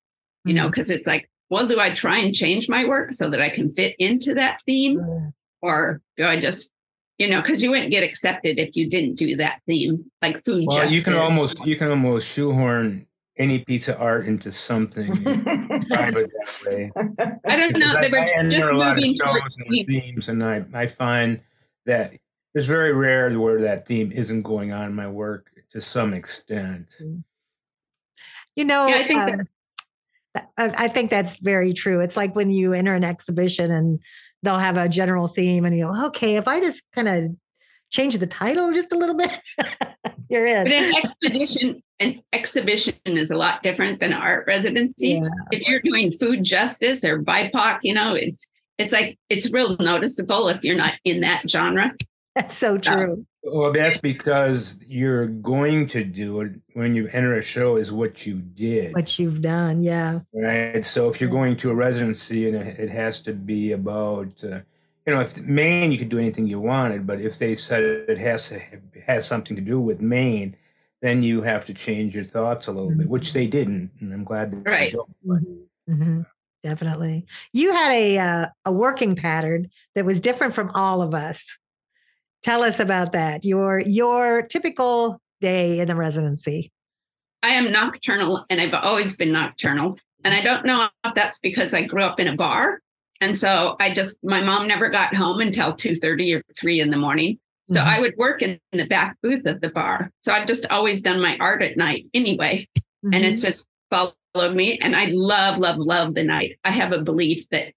[0.45, 0.99] you know, because mm-hmm.
[0.99, 3.95] it's like, well, do I try and change my work so that I can fit
[3.99, 5.33] into that theme?
[5.61, 6.69] Or do I just,
[7.17, 10.65] you know, because you wouldn't get accepted if you didn't do that theme, like food.
[10.67, 10.93] Well, justice.
[10.93, 13.06] you can almost you can almost shoehorn
[13.37, 15.11] any piece of art into something.
[15.91, 18.01] I don't know.
[18.01, 21.41] They were I enter a lot of shows and themes, and I I find
[21.85, 22.13] that
[22.53, 26.95] it's very rare where that theme isn't going on in my work to some extent.
[27.01, 27.23] Mm.
[28.55, 29.47] You know, yeah, I think um,
[30.33, 31.99] that, I think that's very true.
[31.99, 33.99] It's like when you enter an exhibition and
[34.41, 37.35] they'll have a general theme, and you go, "Okay, if I just kind of
[37.89, 39.31] change the title just a little bit,
[40.29, 45.19] you're in." But an expedition, an exhibition is a lot different than art residency.
[45.21, 45.29] Yeah.
[45.51, 48.47] If you're doing food justice or BIPOC, you know, it's
[48.77, 51.93] it's like it's real noticeable if you're not in that genre.
[52.37, 53.25] That's so true.
[53.41, 58.27] well, that's because you're going to do it when you enter a show is what
[58.27, 58.93] you did.
[58.93, 60.19] What you've done, yeah.
[60.31, 60.85] Right.
[60.85, 64.59] So if you're going to a residency and it has to be about, uh,
[65.07, 68.17] you know, if Maine, you could do anything you wanted, but if they said it
[68.17, 68.59] has to
[69.05, 70.57] has something to do with Maine,
[71.01, 72.99] then you have to change your thoughts a little mm-hmm.
[72.99, 74.93] bit, which they didn't, and I'm glad that right.
[74.93, 75.91] Mm-hmm.
[75.91, 76.21] Mm-hmm.
[76.61, 81.57] Definitely, you had a uh, a working pattern that was different from all of us.
[82.43, 83.45] Tell us about that.
[83.45, 86.71] Your your typical day in a residency.
[87.43, 89.99] I am nocturnal and I've always been nocturnal.
[90.23, 92.81] And I don't know if that's because I grew up in a bar.
[93.21, 96.97] And so I just my mom never got home until 2:30 or 3 in the
[96.97, 97.39] morning.
[97.69, 97.89] So mm-hmm.
[97.89, 100.11] I would work in the back booth of the bar.
[100.21, 102.67] So I've just always done my art at night anyway.
[102.75, 103.13] Mm-hmm.
[103.13, 104.77] And it's just followed me.
[104.79, 106.57] And I love, love, love the night.
[106.63, 107.73] I have a belief that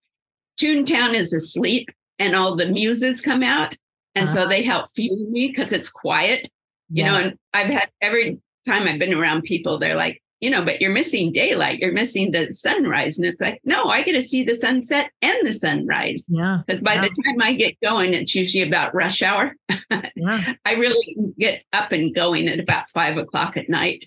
[0.60, 3.76] Toontown is asleep and all the muses come out
[4.14, 4.42] and uh-huh.
[4.42, 6.48] so they help fuel me because it's quiet,
[6.90, 7.10] you yeah.
[7.10, 7.18] know.
[7.18, 10.92] And I've had every time I've been around people, they're like, you know, but you're
[10.92, 13.18] missing daylight, you're missing the sunrise.
[13.18, 16.26] And it's like, no, I get to see the sunset and the sunrise.
[16.28, 16.60] Yeah.
[16.66, 17.02] Because by yeah.
[17.02, 19.54] the time I get going, it's usually about rush hour.
[20.16, 20.54] yeah.
[20.64, 24.06] I really get up and going at about five o'clock at night.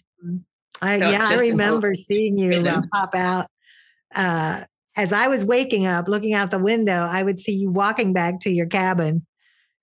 [0.81, 3.47] I, so yeah, I remember seeing you uh, pop out.
[4.13, 4.63] Uh,
[4.95, 8.39] as I was waking up, looking out the window, I would see you walking back
[8.41, 9.25] to your cabin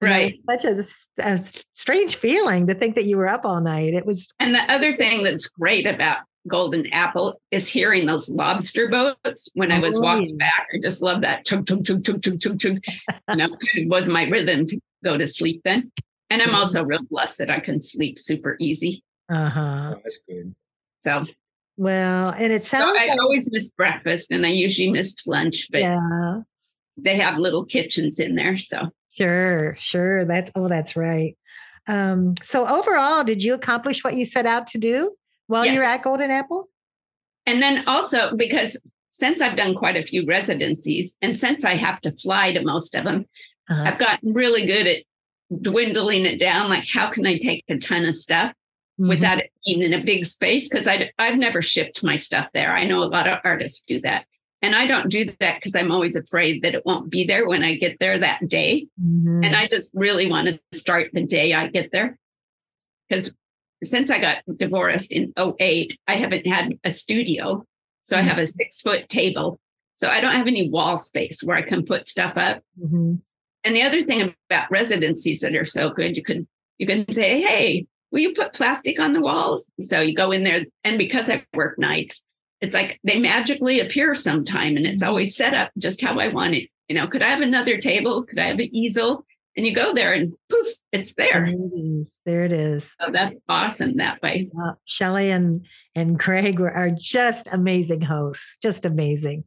[0.02, 0.40] Right.
[0.48, 0.82] such a,
[1.18, 1.38] a,
[1.74, 3.92] strange feeling to think that you were up all night.
[3.92, 4.32] It was.
[4.40, 9.70] And the other thing that's great about Golden Apple is hearing those lobster boats when
[9.70, 10.68] I was oh, walking back.
[10.74, 12.84] I just love that chug, chug, chug, chug, chug, chug, chug.
[13.28, 15.92] you know, it was my rhythm to go to sleep then.
[16.30, 19.04] And I'm also real blessed that I can sleep super easy.
[19.28, 19.94] Uh huh.
[19.96, 20.54] Oh, that's good.
[21.00, 21.26] So
[21.76, 22.92] well, and it sounds.
[22.92, 26.40] So I like, always miss breakfast, and I usually missed lunch, but yeah.
[26.96, 30.24] they have little kitchens in there, so Sure, sure.
[30.24, 31.36] That's oh, that's right.
[31.86, 35.16] Um, so overall, did you accomplish what you set out to do
[35.50, 35.74] while yes.
[35.74, 36.68] you're at Golden Apple?
[37.44, 38.76] And then also because
[39.10, 42.94] since I've done quite a few residencies, and since I have to fly to most
[42.94, 43.26] of them,
[43.68, 43.82] uh-huh.
[43.84, 45.02] I've gotten really good at
[45.60, 46.70] dwindling it down.
[46.70, 49.08] Like, how can I take a ton of stuff mm-hmm.
[49.08, 50.68] without it being in a big space?
[50.68, 52.72] Because I've never shipped my stuff there.
[52.72, 54.26] I know a lot of artists do that.
[54.62, 57.64] And I don't do that because I'm always afraid that it won't be there when
[57.64, 58.86] I get there that day.
[59.02, 59.42] Mm-hmm.
[59.42, 62.18] And I just really want to start the day I get there.
[63.08, 63.32] Because
[63.82, 67.64] since I got divorced in 08, I haven't had a studio.
[68.02, 68.24] So mm-hmm.
[68.24, 69.60] I have a six foot table.
[69.94, 72.62] So I don't have any wall space where I can put stuff up.
[72.82, 73.16] Mm-hmm.
[73.64, 77.42] And the other thing about residencies that are so good, you can you can say,
[77.42, 79.70] hey, will you put plastic on the walls?
[79.80, 82.22] So you go in there, and because I work nights,
[82.62, 85.10] it's like they magically appear sometime and it's mm-hmm.
[85.10, 86.68] always set up just how I want it.
[86.88, 88.24] You know, could I have another table?
[88.24, 89.24] Could I have an easel?
[89.60, 91.44] And you go there and poof, it's there.
[91.44, 92.18] There it is.
[92.24, 92.96] There it is.
[92.98, 94.48] So that's awesome that way.
[94.58, 99.44] Uh, Shelley and and Greg are just amazing hosts, just amazing.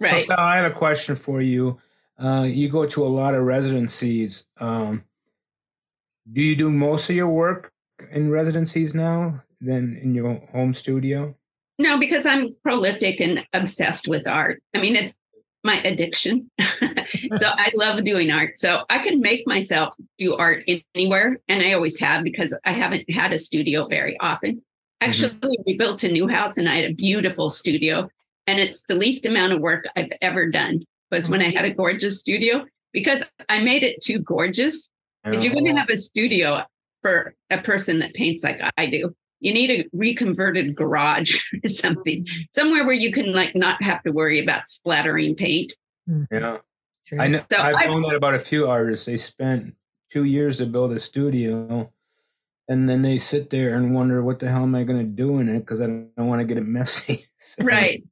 [0.00, 0.26] Right.
[0.26, 1.78] So, I have a question for you.
[2.18, 4.46] Uh, you go to a lot of residencies.
[4.58, 5.04] Um,
[6.32, 7.72] do you do most of your work
[8.10, 11.36] in residencies now than in your home studio?
[11.78, 14.60] No, because I'm prolific and obsessed with art.
[14.74, 15.14] I mean, it's
[15.64, 16.50] my addiction.
[16.60, 18.58] so I love doing art.
[18.58, 21.38] So I can make myself do art anywhere.
[21.48, 24.56] And I always have because I haven't had a studio very often.
[24.56, 25.08] Mm-hmm.
[25.08, 25.62] Actually, mm-hmm.
[25.66, 28.08] we built a new house and I had a beautiful studio.
[28.46, 31.70] And it's the least amount of work I've ever done was when I had a
[31.70, 34.88] gorgeous studio because I made it too gorgeous.
[35.24, 35.32] Oh.
[35.32, 36.64] If you're going to have a studio
[37.02, 42.26] for a person that paints like I do, you need a reconverted garage or something,
[42.54, 45.74] somewhere where you can like not have to worry about splattering paint.
[46.06, 46.24] Hmm.
[46.30, 46.58] Yeah.
[47.18, 49.04] I know, so I've I, known that about a few artists.
[49.04, 49.74] They spent
[50.10, 51.92] two years to build a studio
[52.68, 55.38] and then they sit there and wonder what the hell am I going to do
[55.38, 57.26] in it because I don't, want to get it messy.
[57.36, 57.64] so.
[57.64, 58.02] Right.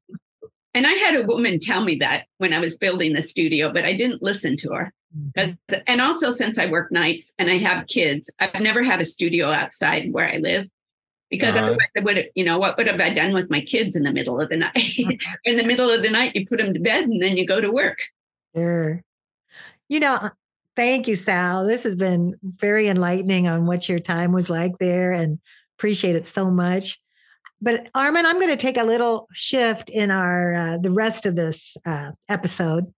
[0.75, 3.85] And I had a woman tell me that when I was building the studio, but
[3.85, 4.93] I didn't listen to her.
[5.17, 5.75] Mm-hmm.
[5.89, 9.51] and also since I work nights and I have kids, I've never had a studio
[9.51, 10.69] outside where I live.
[11.31, 11.67] Because uh-huh.
[11.67, 14.13] otherwise I would you know, what would have I done with my kids in the
[14.13, 14.99] middle of the night?
[15.45, 17.61] in the middle of the night, you put them to bed and then you go
[17.61, 17.99] to work.
[18.55, 19.03] Sure.
[19.89, 20.31] You know, uh,
[20.77, 21.67] thank you, Sal.
[21.67, 25.39] This has been very enlightening on what your time was like there and
[25.77, 26.99] appreciate it so much
[27.63, 31.37] but Armin, I'm going to take a little shift in our uh, the rest of
[31.37, 32.93] this uh, episode.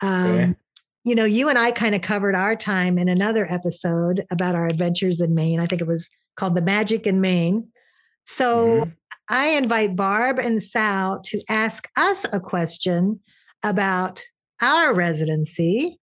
[0.00, 0.54] Um, okay.
[1.04, 4.66] You know, you and I kind of covered our time in another episode about our
[4.66, 5.60] adventures in Maine.
[5.60, 7.68] I think it was called "The Magic in Maine."
[8.24, 8.90] So mm-hmm.
[9.28, 13.20] I invite Barb and Sal to ask us a question
[13.62, 14.22] about
[14.60, 15.98] our residency,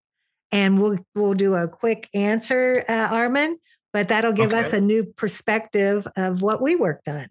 [0.52, 3.58] and we'll we'll do a quick answer, uh, Armin.
[3.92, 4.60] But that'll give okay.
[4.60, 7.26] us a new perspective of what we worked on.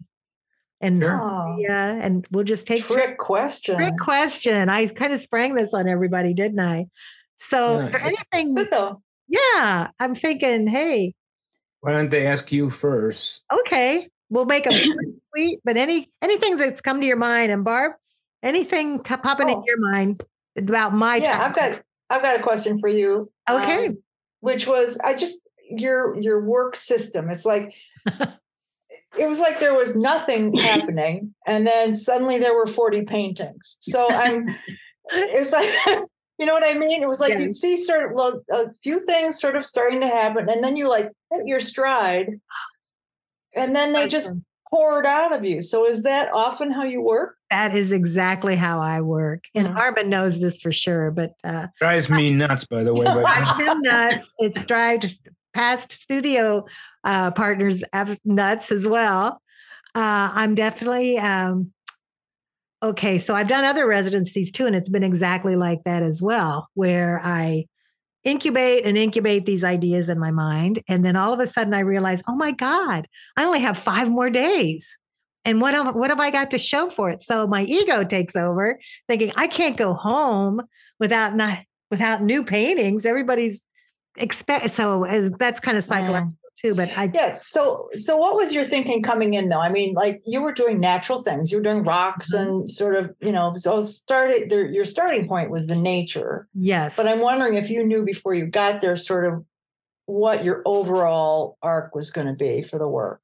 [0.82, 1.56] And sure.
[1.58, 3.76] yeah, and we'll just take trick question.
[3.76, 4.68] Trick question.
[4.68, 6.86] I kind of sprang this on everybody, didn't I?
[7.38, 7.86] So yeah.
[7.86, 9.02] is there anything Good though.
[9.28, 9.90] Yeah.
[9.98, 11.14] I'm thinking, hey.
[11.80, 13.42] Why don't they ask you first?
[13.60, 14.08] Okay.
[14.28, 14.74] We'll make them
[15.34, 17.50] sweet, but any anything that's come to your mind.
[17.50, 17.92] And Barb,
[18.42, 19.58] anything popping oh.
[19.58, 20.22] in your mind
[20.56, 21.40] about my Yeah, time?
[21.42, 23.30] I've got I've got a question for you.
[23.48, 23.88] Okay.
[23.88, 23.98] Um,
[24.40, 25.40] which was I just
[25.70, 27.30] your your work system.
[27.30, 27.74] It's like
[29.18, 34.06] it was like there was nothing happening and then suddenly there were 40 paintings so
[34.10, 34.46] i'm
[35.10, 35.68] it's like
[36.38, 39.40] you know what i mean it was like you'd see sort of a few things
[39.40, 42.40] sort of starting to happen and then you like hit your stride
[43.54, 44.30] and then they just
[44.70, 48.54] pour it out of you so is that often how you work that is exactly
[48.54, 49.44] how I work.
[49.56, 49.76] And mm-hmm.
[49.76, 53.04] Armin knows this for sure, but uh, drives me nuts, by the way.
[53.04, 54.32] drives him nuts.
[54.38, 55.20] It's drives
[55.52, 56.64] past studio
[57.02, 57.82] uh, partners
[58.24, 59.42] nuts as well.
[59.96, 61.72] Uh, I'm definitely um,
[62.80, 63.18] okay.
[63.18, 67.20] So I've done other residencies too, and it's been exactly like that as well, where
[67.24, 67.64] I
[68.24, 71.80] incubate and incubate these ideas in my mind, and then all of a sudden I
[71.80, 73.06] realize, oh my God,
[73.36, 74.98] I only have five more days.
[75.44, 77.22] And what have, what have I got to show for it?
[77.22, 78.78] So my ego takes over,
[79.08, 80.60] thinking I can't go home
[80.98, 83.06] without not without new paintings.
[83.06, 83.66] Everybody's
[84.16, 86.74] expect so uh, that's kind of psychological too.
[86.74, 87.46] But I yes.
[87.48, 89.60] So so what was your thinking coming in though?
[89.60, 91.50] I mean, like you were doing natural things.
[91.50, 92.50] You were doing rocks mm-hmm.
[92.50, 93.52] and sort of you know.
[93.56, 94.70] So started there.
[94.70, 96.48] Your starting point was the nature.
[96.54, 96.96] Yes.
[96.96, 99.44] But I'm wondering if you knew before you got there, sort of
[100.06, 103.20] what your overall arc was going to be for the work.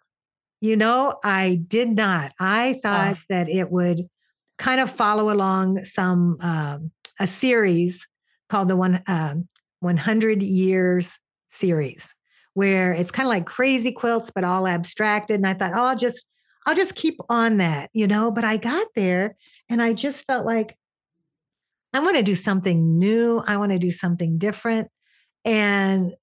[0.61, 2.33] You know, I did not.
[2.40, 3.22] I thought oh.
[3.29, 4.09] that it would
[4.59, 8.09] kind of follow along some um, a series
[8.49, 9.49] called the one um,
[9.81, 11.18] 100 years
[11.49, 12.14] series
[12.57, 15.37] where it's kind of like crazy quilts, but all abstracted.
[15.37, 16.25] And I thought, oh, I'll just,
[16.66, 18.31] I'll just keep on that, you know.
[18.31, 19.37] But I got there
[19.69, 20.75] and I just felt like
[21.92, 23.42] I want to do something new.
[23.47, 24.88] I want to do something different.
[25.45, 26.14] And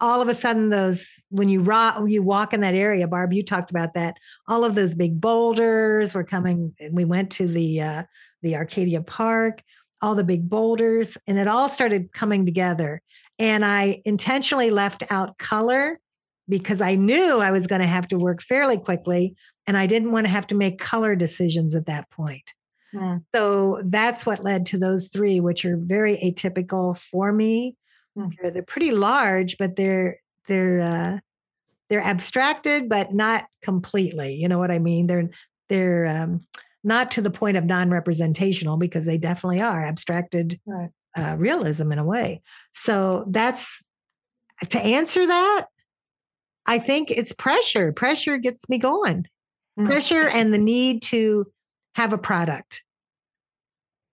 [0.00, 3.42] all of a sudden, those when you rock, you walk in that area, Barb, you
[3.42, 4.14] talked about that.
[4.46, 6.74] All of those big boulders were coming.
[6.78, 8.02] And we went to the uh,
[8.42, 9.64] the Acadia Park,
[10.00, 13.02] all the big boulders, and it all started coming together.
[13.38, 16.00] And I intentionally left out color
[16.48, 19.34] because I knew I was going to have to work fairly quickly
[19.66, 22.54] and I didn't want to have to make color decisions at that point.
[22.94, 23.24] Mm.
[23.34, 27.76] So that's what led to those three, which are very atypical for me.
[28.16, 28.32] Mm.
[28.40, 30.18] They're, they're, pretty large, but they're
[30.48, 31.18] they're uh,
[31.88, 34.34] they're abstracted, but not completely.
[34.34, 35.08] You know what I mean?
[35.08, 35.28] They're
[35.68, 36.46] they're um,
[36.84, 41.98] not to the point of non-representational because they definitely are abstracted right uh, realism in
[41.98, 42.42] a way.
[42.72, 43.82] So that's
[44.68, 45.66] to answer that.
[46.66, 47.92] I think it's pressure.
[47.92, 49.26] Pressure gets me going.
[49.78, 49.86] Mm-hmm.
[49.86, 51.46] Pressure and the need to
[51.94, 52.82] have a product.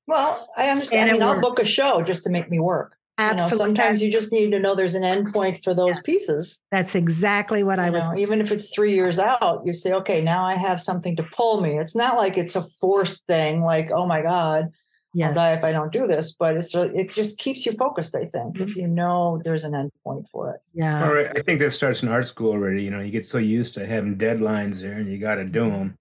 [0.08, 1.10] Well, I understand.
[1.10, 2.98] And I mean, I'll book a show just to make me work.
[3.18, 3.44] Absolutely.
[3.44, 6.02] You know, sometimes you just need to know there's an endpoint for those yeah.
[6.04, 6.64] pieces.
[6.72, 8.08] That's exactly what you I was.
[8.10, 11.24] Know, even if it's three years out, you say, okay, now I have something to
[11.24, 11.78] pull me.
[11.78, 14.72] It's not like it's a forced thing, like, oh my God,
[15.14, 15.30] yes.
[15.30, 16.32] I'll die if I don't do this.
[16.32, 18.16] But it's it just keeps you focused.
[18.16, 18.64] I think mm-hmm.
[18.64, 20.62] if you know there's an end point for it.
[20.74, 21.06] Yeah.
[21.06, 21.32] All right.
[21.36, 22.84] I think that starts in art school already.
[22.84, 25.70] You know, you get so used to having deadlines there, and you got to do
[25.70, 25.98] them.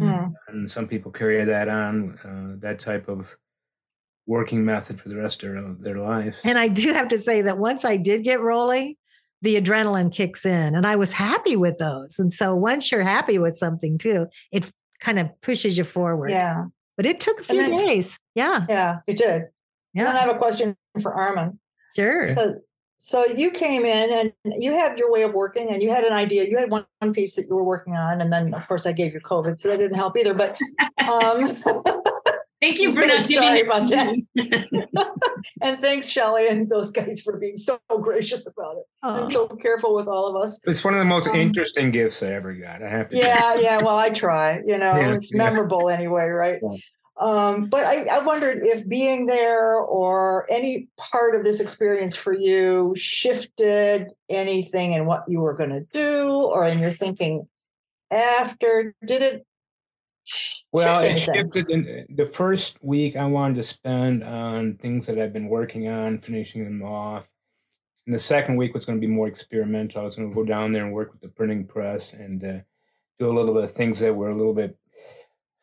[0.00, 0.32] Mm-hmm.
[0.48, 3.36] And some people carry that on, uh, that type of
[4.26, 6.40] working method for the rest of their life.
[6.44, 8.94] And I do have to say that once I did get rolling,
[9.42, 12.18] the adrenaline kicks in and I was happy with those.
[12.18, 16.30] And so once you're happy with something too, it kind of pushes you forward.
[16.30, 16.66] Yeah.
[16.96, 18.18] But it took a few then, days.
[18.34, 18.66] Yeah.
[18.68, 19.44] Yeah, it did.
[19.94, 20.00] Yeah.
[20.00, 21.58] And then I have a question for Armin.
[21.96, 22.34] Sure.
[22.36, 22.60] So,
[22.96, 26.12] so, you came in and you had your way of working and you had an
[26.12, 26.44] idea.
[26.48, 28.20] You had one, one piece that you were working on.
[28.20, 29.58] And then of course I gave you COVID.
[29.58, 30.34] So that didn't help either.
[30.34, 30.56] But
[31.10, 31.42] um
[32.62, 34.16] Thank you for not sorry about that.
[35.60, 39.94] and thanks, Shelley, and those guys for being so gracious about it and so careful
[39.96, 40.60] with all of us.
[40.64, 42.82] It's one of the most um, interesting gifts I ever got.
[42.82, 43.16] I have to.
[43.16, 43.78] Yeah, yeah.
[43.78, 44.60] Well, I try.
[44.64, 45.38] You know, yeah, it's yeah.
[45.38, 46.60] memorable anyway, right?
[46.62, 46.78] Yeah.
[47.20, 52.32] Um, but I, I wondered if being there or any part of this experience for
[52.32, 57.46] you shifted anything in what you were going to do or in your thinking
[58.10, 58.94] after.
[59.04, 59.46] Did it
[60.72, 65.32] well, it shifted in the first week I wanted to spend on things that I've
[65.32, 67.28] been working on, finishing them off.
[68.06, 70.00] And the second week was going to be more experimental.
[70.00, 72.58] I was going to go down there and work with the printing press and uh,
[73.18, 74.76] do a little bit of things that were a little bit,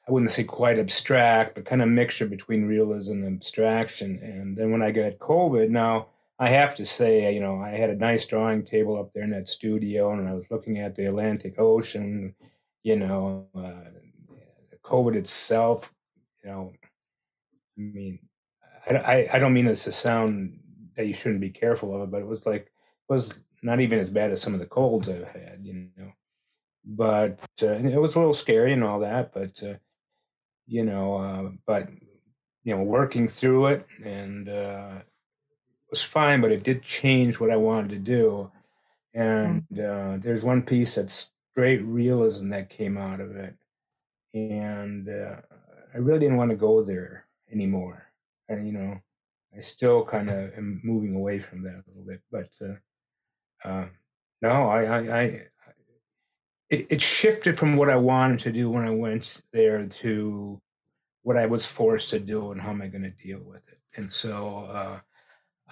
[0.08, 4.20] I wouldn't say quite abstract, but kind of mixture between realism and abstraction.
[4.22, 6.08] And then when I got COVID, now
[6.38, 9.32] I have to say, you know, I had a nice drawing table up there in
[9.32, 12.36] that studio and I was looking at the Atlantic Ocean,
[12.84, 13.90] you know, uh,
[14.84, 15.94] COVID itself,
[16.44, 16.74] you know,
[17.78, 18.20] I mean,
[18.90, 20.60] I, I, I don't mean this to sound
[20.96, 24.00] that you shouldn't be careful of it, but it was like, it was not even
[24.00, 26.12] as bad as some of the colds I've had, you know.
[26.86, 29.76] But uh, it was a little scary and all that, but, uh,
[30.66, 31.90] you know, uh, but,
[32.64, 37.52] you know, working through it and uh, it was fine, but it did change what
[37.52, 38.52] I wanted to do.
[39.14, 40.16] And mm.
[40.16, 43.56] uh, there's one piece that's straight realism that came out of it
[44.34, 45.36] and uh,
[45.94, 48.12] I really didn't want to go there anymore.
[48.48, 49.00] And you know,
[49.56, 52.22] I still kind of am moving away from that a little bit.
[52.32, 53.86] But uh, uh,
[54.42, 55.24] no, I, I, I
[56.70, 60.62] it, it, shifted from what I wanted to do when I went there to
[61.24, 63.80] what I was forced to do and how am I going to deal with it.
[63.96, 65.00] And so uh,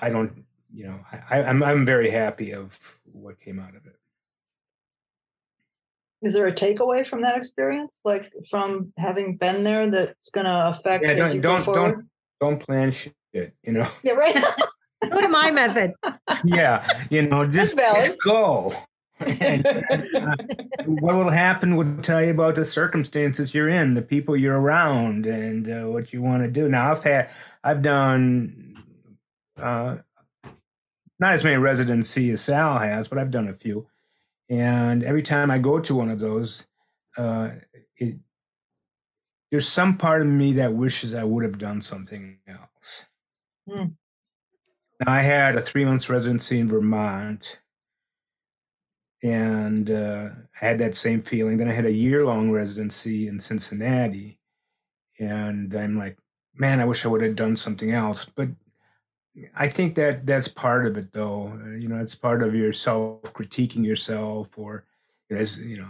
[0.02, 0.44] I don't,
[0.74, 1.00] you know,
[1.30, 3.96] I, I'm I'm very happy of what came out of it
[6.22, 8.02] is there a takeaway from that experience?
[8.04, 12.10] Like from having been there that's going to affect yeah, don't, don't, don't,
[12.40, 13.88] don't plan shit you know?
[14.04, 14.36] Yeah right.
[15.12, 15.94] Go to my method.
[16.44, 18.74] Yeah you know just, just go.
[19.20, 20.36] And, uh,
[20.86, 25.26] what will happen will tell you about the circumstances you're in the people you're around
[25.26, 26.70] and uh, what you want to do.
[26.70, 27.32] Now i've had
[27.64, 28.84] i've done
[29.60, 29.98] uh,
[31.20, 33.88] not as many residency as sal has but i've done a few
[34.50, 36.68] and every time I go to one of those,
[37.18, 37.50] uh,
[37.98, 38.16] it,
[39.52, 43.08] there's some part of me that wishes I would have done something else.
[43.70, 43.94] Mm.
[45.00, 47.60] Now, I had a three months residency in Vermont,
[49.24, 50.30] and uh,
[50.62, 51.58] I had that same feeling.
[51.58, 54.40] Then I had a year long residency in Cincinnati,
[55.20, 56.18] and I'm like,
[56.56, 58.26] man, I wish I would have done something else.
[58.26, 58.50] But
[59.56, 61.54] I think that that's part of it, though.
[61.78, 64.86] You know, it's part of your self critiquing yourself, or
[65.30, 65.90] you know, as you know,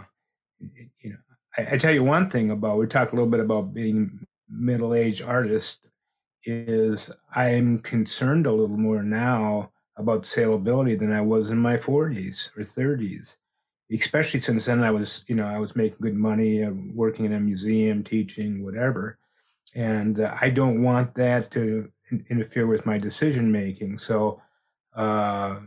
[1.00, 1.16] you know.
[1.56, 4.94] I, I, tell you one thing about we talk a little bit about being middle
[4.94, 5.86] aged artist
[6.44, 12.56] is I'm concerned a little more now about saleability than I was in my 40s
[12.56, 13.36] or 30s.
[13.92, 17.32] Especially since then, I was, you know, I was making good money, uh, working in
[17.32, 19.18] a museum, teaching, whatever,
[19.74, 21.90] and uh, I don't want that to
[22.28, 23.98] interfere with my decision making.
[23.98, 24.40] So
[24.94, 25.60] uh,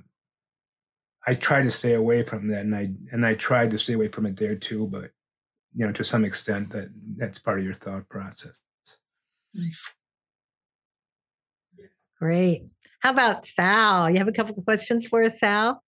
[1.25, 4.07] I try to stay away from that, and I and I tried to stay away
[4.07, 4.87] from it there too.
[4.87, 5.11] But
[5.75, 8.53] you know, to some extent, that that's part of your thought process.
[12.19, 12.61] Great.
[13.01, 14.09] How about Sal?
[14.09, 15.81] You have a couple of questions for us, Sal?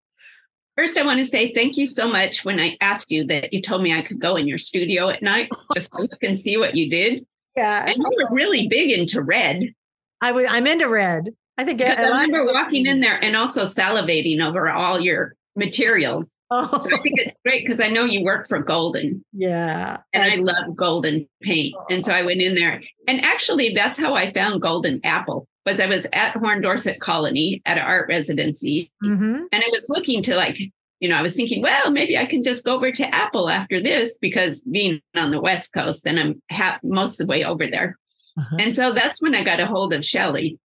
[0.77, 3.61] First, I want to say thank you so much when I asked you that you
[3.61, 6.57] told me I could go in your studio at night just to look and see
[6.57, 7.27] what you did.
[7.55, 7.85] Yeah.
[7.87, 9.75] And you were really big into red.
[10.23, 11.35] I w- I'm into red.
[11.59, 16.35] I think I, I remember walking in there and also salivating over all your materials.
[16.51, 16.67] Oh.
[16.67, 19.23] So I think it's great because I know you work for Golden.
[19.33, 19.99] Yeah.
[20.15, 21.75] And, and I love Golden paint.
[21.91, 22.83] And so I went in there.
[23.07, 27.61] And actually that's how I found Golden Apple was I was at Horned Dorset Colony
[27.67, 28.91] at an art residency.
[29.05, 29.45] Mm-hmm.
[29.53, 30.59] And I was looking to like,
[31.01, 33.81] you know, I was thinking, well, maybe I can just go over to Apple after
[33.81, 37.67] this because being on the West Coast and I'm half most of the way over
[37.67, 37.99] there.
[38.39, 38.57] Uh-huh.
[38.59, 40.59] And so that's when I got a hold of Shelley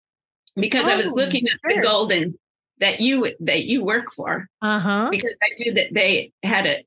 [0.55, 1.81] because oh, I was oh, looking at sure.
[1.81, 2.39] the golden
[2.79, 4.49] that you that you work for.
[4.63, 5.09] Uh-huh.
[5.11, 6.85] Because I knew that they had a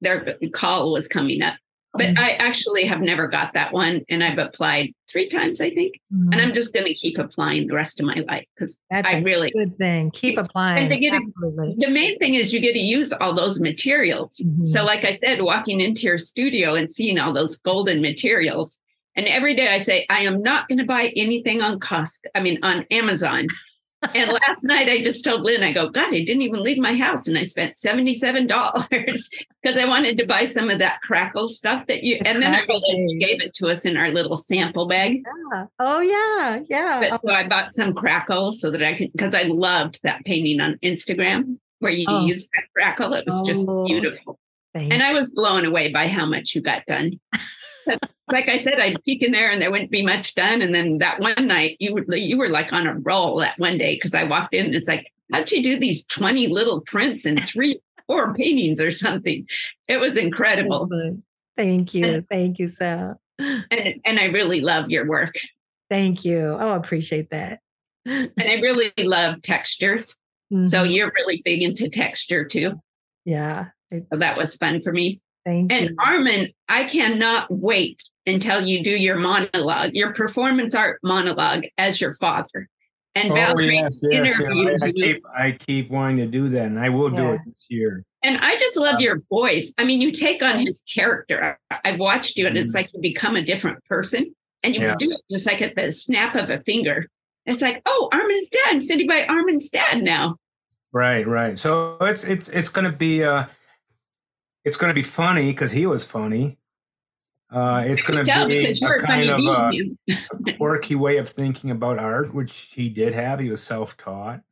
[0.00, 1.54] their call was coming up.
[1.94, 2.18] But mm-hmm.
[2.18, 5.98] I actually have never got that one, and I've applied three times, I think.
[6.14, 6.32] Mm-hmm.
[6.32, 9.50] And I'm just going to keep applying the rest of my life because I really
[9.50, 10.10] good thing.
[10.10, 10.92] Keep applying.
[10.92, 11.76] And Absolutely.
[11.78, 14.36] the main thing is you get to use all those materials.
[14.36, 14.66] Mm-hmm.
[14.66, 18.78] So, like I said, walking into your studio and seeing all those golden materials,
[19.18, 22.26] and every day I say, I am not going to buy anything on cost.
[22.34, 23.48] I mean, on Amazon
[24.14, 26.94] and last night I just told Lynn, I go, God, I didn't even leave my
[26.94, 27.26] house.
[27.26, 32.04] And I spent $77 because I wanted to buy some of that crackle stuff that
[32.04, 35.22] you, and then I realized gave it to us in our little sample bag.
[35.52, 35.64] Yeah.
[35.80, 36.60] Oh, yeah.
[36.68, 37.08] Yeah.
[37.10, 40.60] But, so I bought some crackle so that I could, because I loved that painting
[40.60, 42.24] on Instagram where you oh.
[42.24, 43.14] used that crackle.
[43.14, 44.38] It was just oh, beautiful.
[44.74, 47.18] and I was blown away by how much you got done.
[48.30, 50.62] Like I said, I'd peek in there and there wouldn't be much done.
[50.62, 53.78] And then that one night, you were you were like on a roll that one
[53.78, 57.24] day because I walked in and it's like, how'd you do these twenty little prints
[57.24, 59.46] and three four paintings or something?
[59.86, 60.88] It was incredible.
[61.56, 63.20] Thank you, thank you, Sal.
[63.38, 65.34] And and I really love your work.
[65.90, 66.56] Thank you.
[66.58, 67.60] Oh, I appreciate that.
[68.06, 70.16] and I really love textures.
[70.52, 70.66] Mm-hmm.
[70.66, 72.80] So you're really big into texture too.
[73.24, 73.66] Yeah.
[73.92, 75.20] So that was fun for me.
[75.48, 75.96] Thank and you.
[75.98, 82.12] Armin, I cannot wait until you do your monologue, your performance art monologue as your
[82.16, 82.68] father.
[83.14, 84.82] And oh, Valerie yes, yes, yes.
[84.82, 87.20] I, I, keep, I keep wanting to do that, and I will yeah.
[87.20, 88.04] do it this year.
[88.22, 89.72] And I just love um, your voice.
[89.78, 91.58] I mean, you take on his character.
[91.82, 92.66] I've watched you, and mm-hmm.
[92.66, 94.96] it's like you become a different person, and you yeah.
[94.98, 97.06] do it just like at the snap of a finger.
[97.46, 98.66] It's like, oh, Armin's dad.
[98.66, 100.36] I'm sitting by Armin's dad now.
[100.92, 101.58] Right, right.
[101.58, 103.46] So it's it's it's going to be uh,
[104.64, 106.58] it's going to be funny because he was funny.
[107.50, 110.14] Uh, it's going to be a kind of a,
[110.46, 113.40] a, quirky way of thinking about art, which he did have.
[113.40, 114.42] He was self-taught.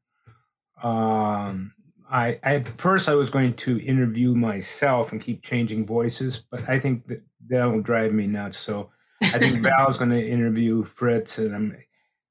[0.83, 1.75] Um,
[2.11, 6.67] I, I, at first I was going to interview myself and keep changing voices, but
[6.69, 8.57] I think that that will drive me nuts.
[8.57, 8.91] So
[9.23, 11.77] I think Val's going to interview Fritz, and I'm,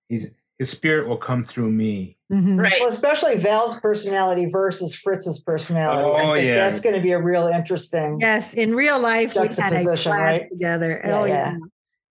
[0.10, 2.18] he's his spirit will come through me.
[2.32, 2.60] Mm-hmm.
[2.60, 2.78] Right.
[2.80, 6.10] Well, especially Val's personality versus Fritz's personality.
[6.24, 6.56] Oh, yeah.
[6.56, 8.20] That's going to be a real interesting.
[8.20, 8.54] Yes.
[8.54, 10.50] In real life, we had a class right?
[10.50, 11.02] together.
[11.04, 11.34] Yeah, oh, yeah.
[11.34, 11.58] yeah.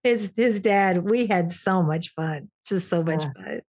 [0.04, 2.50] His, his dad, we had so much fun.
[2.66, 3.44] Just so much yeah.
[3.44, 3.60] fun.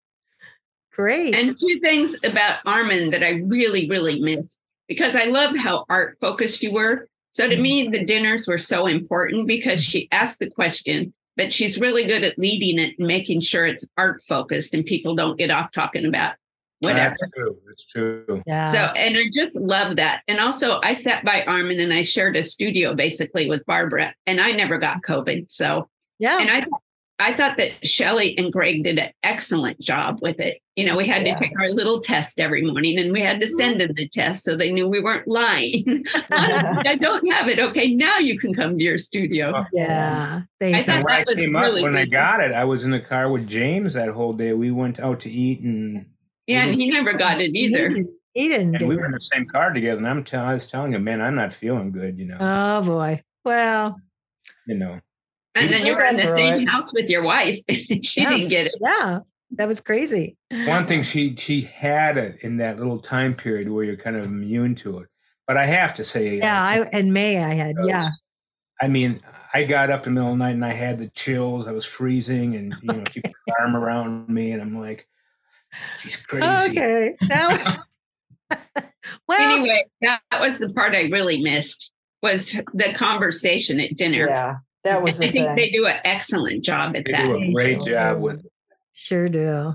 [0.94, 1.34] Great.
[1.36, 6.18] And two things about Armin that I really, really missed because I love how art
[6.22, 7.08] focused you were.
[7.32, 7.64] So to mm-hmm.
[7.64, 12.24] me, the dinners were so important because she asked the question, but she's really good
[12.24, 16.06] at leading it and making sure it's art focused and people don't get off talking
[16.06, 16.36] about
[16.80, 17.16] whatever.
[17.20, 17.58] That's true.
[17.68, 18.44] That's true.
[18.46, 18.72] Yeah.
[18.72, 20.22] So, and I just love that.
[20.28, 24.40] And also, I sat by Armin and I shared a studio basically with Barbara, and
[24.40, 25.52] I never got COVID.
[25.52, 26.40] So, yeah.
[26.40, 26.66] And I
[27.18, 30.62] I thought that Shelley and Greg did an excellent job with it.
[30.76, 31.34] You know, we had yeah.
[31.34, 34.44] to take our little test every morning and we had to send them the test
[34.44, 36.04] so they knew we weren't lying.
[36.32, 37.60] I don't have it.
[37.60, 39.54] Okay, now you can come to your studio.
[39.56, 39.66] Oh.
[39.72, 40.42] Yeah.
[40.62, 43.00] I thought when I came really up, when I got it, I was in the
[43.00, 44.52] car with James that whole day.
[44.52, 46.08] We went out to eat and
[46.48, 47.88] Yeah, and he never got it either.
[47.88, 48.10] He didn't.
[48.34, 50.68] He didn't and we were in the same car together, and I'm t- I was
[50.68, 52.38] telling him, man, I'm not feeling good, you know.
[52.42, 53.22] Oh boy.
[53.46, 53.98] Well,
[54.68, 55.00] you know.
[55.56, 56.70] And then you were in the same it.
[56.70, 57.60] house with your wife.
[57.70, 58.30] she yeah.
[58.30, 58.76] didn't get it.
[58.82, 59.20] Yeah.
[59.52, 60.38] That was crazy.
[60.68, 64.26] One thing she she had it in that little time period where you're kind of
[64.26, 65.08] immune to it.
[65.48, 68.10] But I have to say, yeah, I, in May I had, yeah.
[68.82, 69.22] I mean,
[69.54, 71.68] I got up in the middle of the night and I had the chills.
[71.68, 75.08] I was freezing, and you know, she put her arm around me, and I'm like,
[75.98, 76.46] she's crazy.
[76.72, 77.84] Okay, now,
[79.28, 81.94] well, anyway, that was the part I really missed
[82.24, 84.26] was the conversation at dinner.
[84.28, 84.56] Yeah.
[84.86, 85.20] That was.
[85.20, 85.56] I think thing.
[85.56, 87.26] they do an excellent job at they that.
[87.26, 88.46] Do a great job with.
[88.46, 88.52] It.
[88.94, 89.74] Sure do.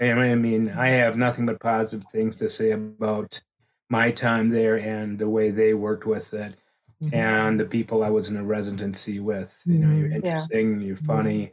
[0.00, 3.40] And I mean, I have nothing but positive things to say about
[3.88, 6.54] my time there and the way they worked with it,
[7.02, 7.14] mm-hmm.
[7.14, 9.58] and the people I was in a residency with.
[9.64, 10.16] You know, you're mm-hmm.
[10.16, 10.86] interesting, yeah.
[10.86, 11.52] you're funny,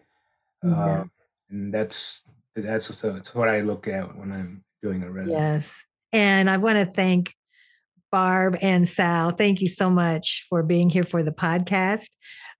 [0.63, 0.73] mm-hmm.
[0.73, 1.05] uh,
[1.49, 5.41] and that's that's so it's what I look at when I'm doing a residency.
[5.41, 7.33] Yes, and I want to thank
[8.11, 9.31] Barb and Sal.
[9.31, 12.09] Thank you so much for being here for the podcast.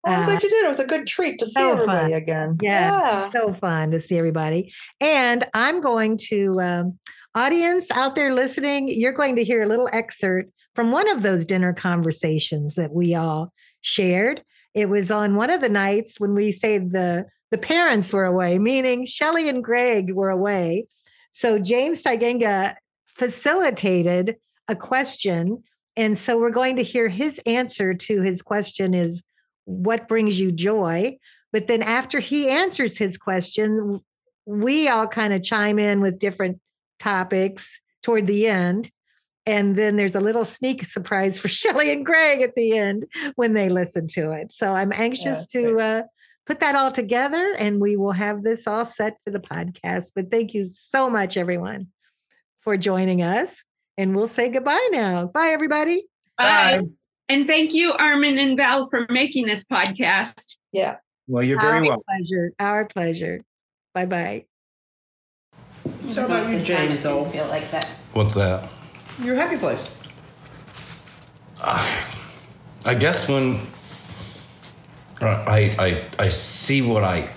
[0.03, 0.65] Well, I'm glad you did.
[0.65, 2.21] It was a good treat to see so everybody fun.
[2.21, 2.57] again.
[2.61, 4.73] Yeah, yeah, so fun to see everybody.
[4.99, 6.99] And I'm going to, um,
[7.35, 11.45] audience out there listening, you're going to hear a little excerpt from one of those
[11.45, 14.43] dinner conversations that we all shared.
[14.73, 18.57] It was on one of the nights when we say the the parents were away,
[18.57, 20.87] meaning Shelley and Greg were away.
[21.33, 22.73] So James Taigenga
[23.07, 24.37] facilitated
[24.67, 25.63] a question.
[25.95, 29.23] And so we're going to hear his answer to his question is
[29.65, 31.17] what brings you joy
[31.51, 34.01] But then after he answers his question,
[34.45, 36.59] we all kind of chime in with different
[36.99, 38.91] topics toward the end.
[39.45, 43.05] And then there's a little sneak surprise for Shelley and Greg at the end
[43.35, 44.53] when they listen to it.
[44.53, 46.01] So I'm anxious yeah, to uh,
[46.45, 50.11] put that all together and we will have this all set for the podcast.
[50.15, 51.87] But thank you so much, everyone,
[52.61, 53.63] for joining us.
[53.97, 55.27] And we'll say goodbye now.
[55.27, 56.05] Bye, everybody.
[56.37, 56.79] Bye.
[56.81, 56.87] Bye.
[57.29, 60.57] And thank you, Armin and Val, for making this podcast.
[60.71, 60.97] Yeah.
[61.27, 62.03] Well, you're very Our welcome.
[62.07, 62.53] Pleasure.
[62.59, 63.41] Our pleasure.
[63.93, 64.45] Bye bye.
[66.11, 67.05] So about you, James?
[67.05, 67.85] I feel like that.
[68.13, 68.69] What's that?
[69.21, 69.95] Your happy place.
[71.61, 72.11] Uh,
[72.85, 73.61] I guess when
[75.21, 77.29] I, I I see what I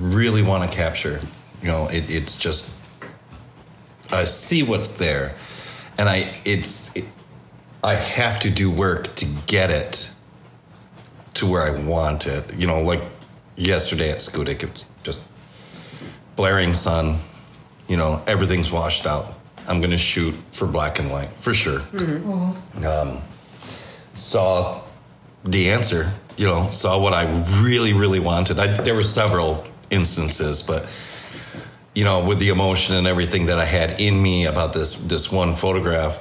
[0.00, 1.20] really want to capture,
[1.62, 2.74] you know, it, it's just
[4.10, 5.34] I see what's there,
[5.98, 7.04] and I it's it,
[7.82, 10.10] I have to do work to get it
[11.34, 12.54] to where I want it.
[12.54, 13.02] You know, like
[13.56, 15.26] yesterday at Schoodic, it was just
[16.36, 17.18] blaring sun.
[17.88, 19.34] You know, everything's washed out.
[19.68, 21.80] I'm going to shoot for black and white for sure.
[21.80, 22.84] Mm-hmm.
[22.84, 23.22] Um,
[24.14, 24.82] saw
[25.44, 26.10] the answer.
[26.36, 28.58] You know, saw what I really, really wanted.
[28.58, 30.88] I, there were several instances, but
[31.94, 35.30] you know, with the emotion and everything that I had in me about this this
[35.30, 36.20] one photograph,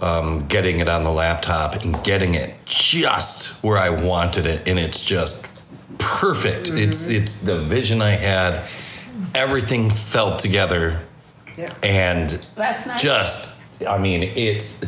[0.00, 4.78] um, getting it on the laptop and getting it just where I wanted it, and
[4.78, 5.50] it's just
[5.98, 6.68] perfect.
[6.68, 6.88] Mm-hmm.
[6.88, 8.68] It's it's the vision I had.
[9.34, 11.00] Everything felt together,
[11.56, 11.72] yeah.
[11.82, 13.02] and nice.
[13.02, 14.84] just I mean it's.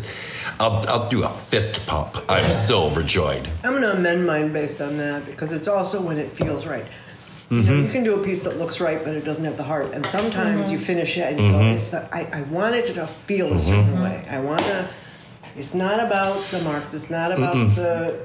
[0.61, 2.17] I'll, I'll do a fist pump.
[2.29, 2.51] I'm yeah.
[2.51, 3.49] so overjoyed.
[3.63, 6.85] I'm going to amend mine based on that because it's also when it feels right.
[7.51, 7.71] You, mm-hmm.
[7.71, 9.95] know, you can do a piece that looks right, but it doesn't have the heart.
[9.95, 10.73] And sometimes mm-hmm.
[10.73, 11.59] you finish it and you mm-hmm.
[11.59, 14.03] go, "It's the I, I want it to feel a certain mm-hmm.
[14.03, 14.27] way.
[14.29, 14.91] I want to."
[15.57, 16.93] It's not about the marks.
[16.95, 17.75] It's not about Mm-mm.
[17.75, 18.21] the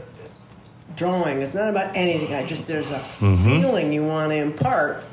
[0.96, 1.42] drawing.
[1.42, 2.34] It's not about anything.
[2.34, 3.62] I just there's a mm-hmm.
[3.62, 5.04] feeling you want to impart.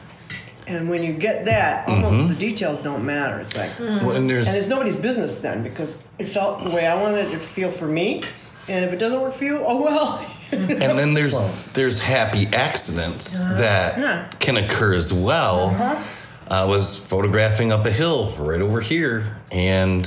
[0.66, 2.28] And when you get that, almost mm-hmm.
[2.28, 3.40] the details don't matter.
[3.40, 6.86] It's like, well, and, there's, and it's nobody's business then because it felt the way
[6.86, 8.22] I wanted it to feel for me.
[8.68, 10.36] And if it doesn't work for you, oh well.
[10.52, 11.58] and then there's well.
[11.74, 14.30] there's happy accidents uh, that yeah.
[14.40, 15.70] can occur as well.
[15.70, 16.02] Uh-huh.
[16.50, 20.04] I was photographing up a hill right over here, and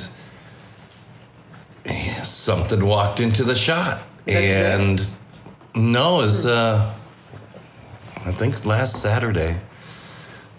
[2.24, 5.00] something walked into the shot, and
[5.74, 6.94] no, it was uh,
[8.26, 9.60] I think last Saturday.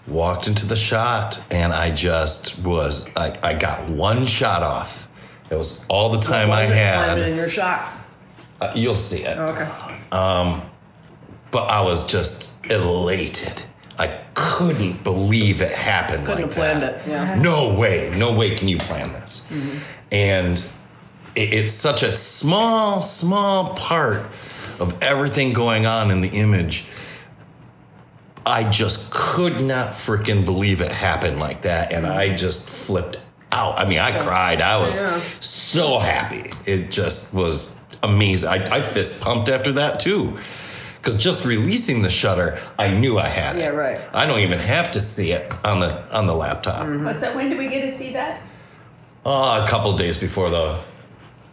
[0.07, 5.07] Walked into the shot, and I just was I, I got one shot off.
[5.49, 7.17] It was all the time I had.
[7.17, 7.94] In your shot.
[8.61, 9.37] Uh, you'll see it.
[9.37, 9.69] Okay.
[10.11, 10.63] Um,
[11.51, 13.63] but I was just elated.
[13.97, 16.25] I couldn't believe it happened.
[16.25, 17.07] Couldn't like have planned that.
[17.07, 17.09] it.
[17.09, 17.41] Yeah.
[17.41, 18.13] No way.
[18.17, 19.47] No way can you plan this.
[19.49, 19.77] Mm-hmm.
[20.11, 20.57] And
[21.35, 24.25] it, it's such a small, small part
[24.79, 26.87] of everything going on in the image.
[28.45, 31.91] I just could not freaking believe it happened like that.
[31.91, 33.79] And I just flipped out.
[33.79, 34.61] I mean, I cried.
[34.61, 35.19] I was yeah.
[35.39, 36.51] so happy.
[36.65, 37.74] It just was
[38.05, 38.49] amazing.
[38.49, 40.39] I, I fist pumped after that too.
[40.97, 43.59] Because just releasing the shutter, I knew I had it.
[43.59, 44.01] Yeah, right.
[44.11, 46.87] I don't even have to see it on the on the laptop.
[46.87, 47.05] Mm-hmm.
[47.05, 47.35] What's that?
[47.35, 48.41] When do we get to see that?
[49.23, 50.79] Uh, a couple days before the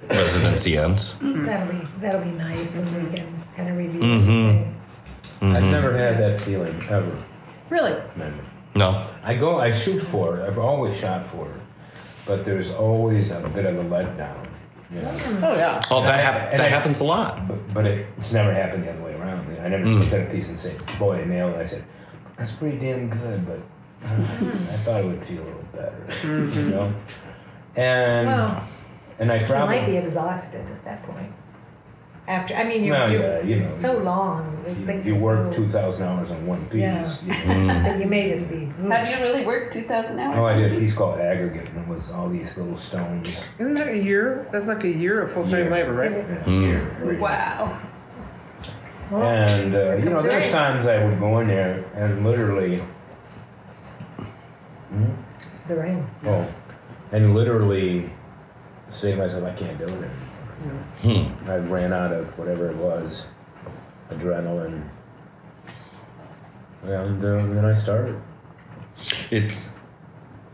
[0.09, 1.14] residency ends.
[1.14, 1.44] Mm-hmm.
[1.44, 4.00] That'll be that'll be nice when we can kind of review.
[4.00, 5.44] Mm-hmm.
[5.44, 5.57] Mm-hmm.
[5.57, 7.22] I've never had that feeling ever.
[7.68, 8.00] Really?
[8.16, 8.44] Never.
[8.74, 9.07] No.
[9.22, 9.61] I go.
[9.61, 10.48] I shoot for it.
[10.48, 11.61] I've always shot for it,
[12.26, 14.48] but there's always a bit of a letdown.
[14.95, 15.80] Oh yeah.
[15.90, 17.49] Oh, that hap- that I, happens a lot.
[17.49, 19.47] But, but it, it's never happened the other way around.
[19.61, 19.99] I never mm.
[19.99, 21.84] looked at a piece and said, "Boy, I nailed it." I said,
[22.36, 23.61] "That's pretty damn good," but
[24.05, 26.59] uh, I thought it would feel a little better, mm-hmm.
[26.59, 26.95] you know.
[27.76, 28.68] And well,
[29.18, 31.32] and I probably might be exhausted at that point.
[32.29, 34.62] After, I mean, you're, well, you're yeah, you know, it's so long.
[34.64, 36.81] These things you work so, two thousand hours on one piece.
[36.83, 37.09] Yeah.
[37.43, 38.01] Mm.
[38.01, 38.66] you may just be.
[38.89, 40.37] Have you really worked two thousand hours?
[40.39, 43.53] Oh, I did a piece called Aggregate, and it was all these little stones.
[43.59, 44.47] Isn't that a year?
[44.53, 46.12] That's like a year of full time labor, right?
[46.12, 46.45] Yeah.
[46.45, 47.18] Mm.
[47.18, 47.81] Wow.
[49.11, 52.83] And uh, you know, there's times I would go in there and literally.
[54.89, 55.11] Hmm?
[55.66, 56.07] The rain.
[56.25, 56.55] Oh,
[57.11, 58.11] and literally
[58.91, 60.11] say to myself, I can't do it anymore.
[61.03, 61.51] Hmm.
[61.51, 63.31] I ran out of whatever it was,
[64.11, 64.89] adrenaline.
[66.83, 68.21] And uh, then I started.
[69.31, 69.87] It's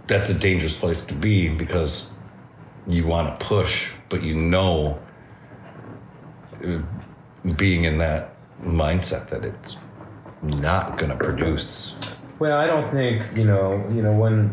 [0.07, 2.11] that's a dangerous place to be because
[2.87, 4.99] you want to push, but you know,
[6.65, 6.79] uh,
[7.57, 9.79] being in that mindset that it's
[10.43, 11.97] not going to produce.
[12.39, 13.73] Well, I don't think you know.
[13.91, 14.49] You know when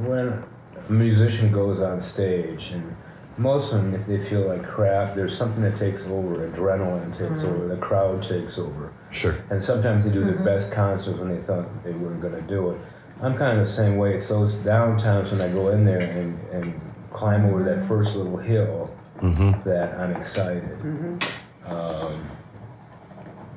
[0.00, 0.44] when
[0.88, 2.96] a musician goes on stage and
[3.38, 6.48] most of them, if they feel like crap, there's something that takes over.
[6.48, 7.54] Adrenaline takes mm-hmm.
[7.54, 7.68] over.
[7.68, 8.92] The crowd takes over.
[9.10, 9.34] Sure.
[9.50, 10.36] And sometimes they do mm-hmm.
[10.36, 12.80] their best concerts when they thought they weren't going to do it.
[13.20, 14.14] I'm kind of the same way.
[14.14, 16.80] It's those down times when I go in there and, and
[17.10, 19.68] climb over that first little hill mm-hmm.
[19.68, 20.78] that I'm excited.
[20.78, 21.72] Mm-hmm.
[21.72, 22.30] Um,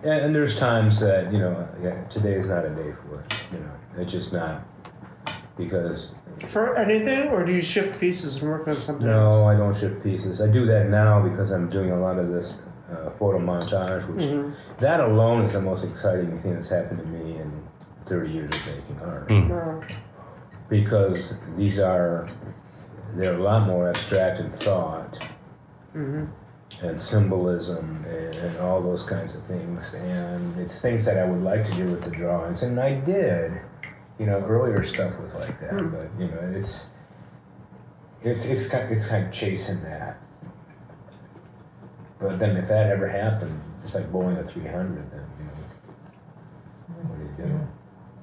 [0.01, 3.47] and, and, there's times that you know, yeah, today is not a day for it.
[3.51, 4.63] You know, it's just not
[5.57, 9.43] because for anything, or do you shift pieces and work on something no, else?
[9.43, 10.41] I don't shift pieces.
[10.41, 12.59] I do that now because I'm doing a lot of this
[12.91, 14.53] uh, photo montage, which mm-hmm.
[14.79, 17.67] that alone is the most exciting thing that's happened to me in
[18.05, 19.29] 30 years of making art.
[19.29, 19.95] Mm.
[20.69, 22.27] Because these are
[23.15, 25.13] they're a lot more abstract in thought
[25.95, 26.25] mm-hmm.
[26.85, 29.95] and symbolism and, and, all those kinds of things.
[29.95, 33.59] And it's things that I would like to do with the drawings, and I did
[34.19, 35.91] you know, earlier stuff was like that, mm.
[35.91, 36.91] but you know, it's
[38.21, 40.21] it's it's kind it's kind of chasing that.
[42.19, 45.09] But then if that ever happened, it's like bowling a three hundred.
[45.09, 45.51] Then you know,
[47.07, 47.67] what do you do?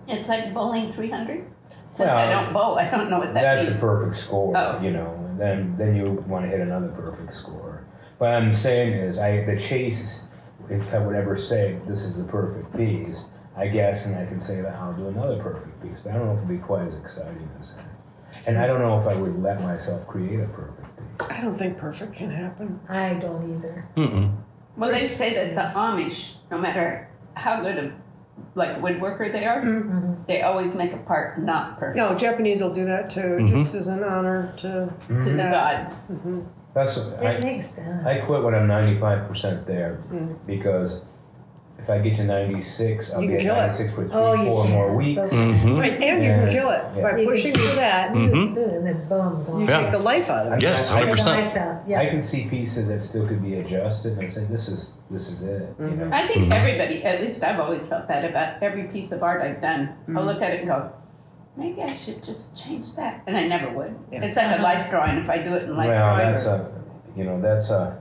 [0.06, 1.46] It's like bowling three hundred.
[1.94, 3.74] Since well, I don't bowl, I don't know what that that's means.
[3.74, 4.54] the perfect score.
[4.54, 4.78] Oh.
[4.82, 7.86] You know, and then then you want to hit another perfect score.
[8.18, 10.30] What I'm saying is, I the chase.
[10.68, 13.26] If I would ever say this is the perfect piece,
[13.56, 16.26] I guess, and I can say that I'll do another perfect piece, but I don't
[16.26, 17.86] know if it'll be quite as exciting as that.
[18.46, 21.28] And I don't know if I would let myself create a perfect piece.
[21.30, 22.80] I don't think perfect can happen.
[22.88, 23.88] I don't either.
[23.96, 24.36] Mm-mm.
[24.76, 27.92] Well, they say that the Amish, no matter how good of
[28.54, 30.22] like woodworker they are, mm-hmm.
[30.26, 31.96] they always make a part not perfect.
[31.96, 33.48] No, Japanese will do that too, mm-hmm.
[33.48, 35.20] just as an honor to mm-hmm.
[35.20, 35.94] to the gods.
[36.10, 36.42] Mm-hmm.
[36.74, 38.06] That's what, it I, makes sense.
[38.06, 40.38] I quit when I'm 95 percent there mm.
[40.46, 41.06] because
[41.86, 44.96] if I get to 96, I'll You be at 96 for three, Oh, four more
[44.96, 45.32] weeks.
[45.32, 45.78] Mhm.
[45.78, 48.12] Right, and you can kill it by You pushing through that.
[48.12, 48.56] Mhm.
[48.56, 49.82] And then boom, You Yeah.
[49.82, 50.62] take the life out of it.
[50.64, 51.46] Yes, 100%.
[51.86, 52.00] Yeah.
[52.00, 55.44] I can see pieces that still could be adjusted and say, this is this is
[55.44, 55.76] it.
[55.78, 56.10] You mm-hmm.
[56.10, 56.16] know?
[56.16, 59.62] I think everybody, at least I've always felt that about every piece of art I've
[59.62, 59.90] done.
[60.08, 60.26] I'll mm-hmm.
[60.26, 60.90] look at it and go,
[61.56, 63.22] maybe I should just change that.
[63.28, 63.94] And I never would.
[64.10, 64.24] Yeah.
[64.24, 65.18] It's like a life drawing.
[65.18, 66.32] If I do it in life Well, drawing.
[66.32, 66.68] that's a,
[67.14, 67.98] you know, that's a,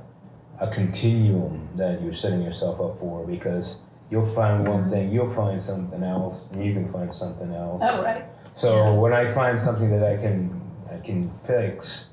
[0.59, 5.61] a continuum that you're setting yourself up for because you'll find one thing, you'll find
[5.61, 7.81] something else, and you can find something else.
[7.83, 8.25] Oh, right.
[8.55, 8.91] So yeah.
[8.91, 12.09] when I find something that I can I can fix,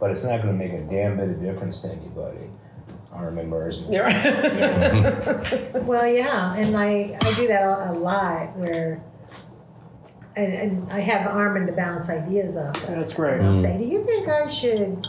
[0.00, 2.50] but it's not going to make a damn bit of difference to anybody.
[3.12, 3.86] Arm and Mers.
[3.88, 4.08] Yeah.
[4.08, 5.78] yeah.
[5.78, 9.02] well, yeah, and I I do that a lot where.
[10.36, 12.74] And, and I have Armin to bounce ideas off.
[12.82, 12.88] Of.
[12.88, 13.38] That's great.
[13.38, 13.62] And I'll mm.
[13.62, 15.06] say, "Do you think I should,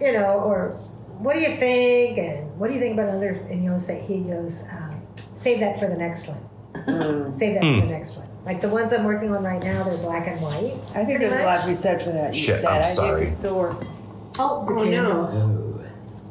[0.00, 0.78] you know, or
[1.22, 2.18] what do you think?
[2.18, 5.78] And what do you think about other?" And you'll say, he goes, um, save that
[5.78, 6.40] for the next one.
[6.74, 7.34] Mm.
[7.34, 7.80] Save that mm.
[7.80, 8.28] for the next one.
[8.44, 10.72] Like the ones I'm working on right now, they're black and white.
[10.96, 11.42] I think there's much.
[11.42, 12.34] a lot to be said for that.
[12.34, 13.30] Shit, that I'm sorry.
[13.30, 13.84] still work.
[14.38, 15.72] Oh, oh, no.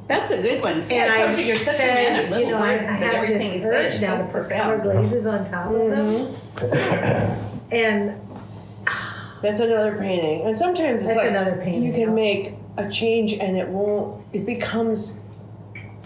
[0.08, 0.82] That's a good one.
[0.82, 3.28] See, and I, I you're such said, a man of you know, I, I have
[3.28, 6.60] this urge now to put color glazes on top mm-hmm.
[6.60, 7.62] of them.
[7.72, 8.20] and
[9.42, 10.46] that's another painting.
[10.46, 11.84] And sometimes it's that's like another painting.
[11.84, 14.26] You can make a change and it won't.
[14.34, 15.24] It becomes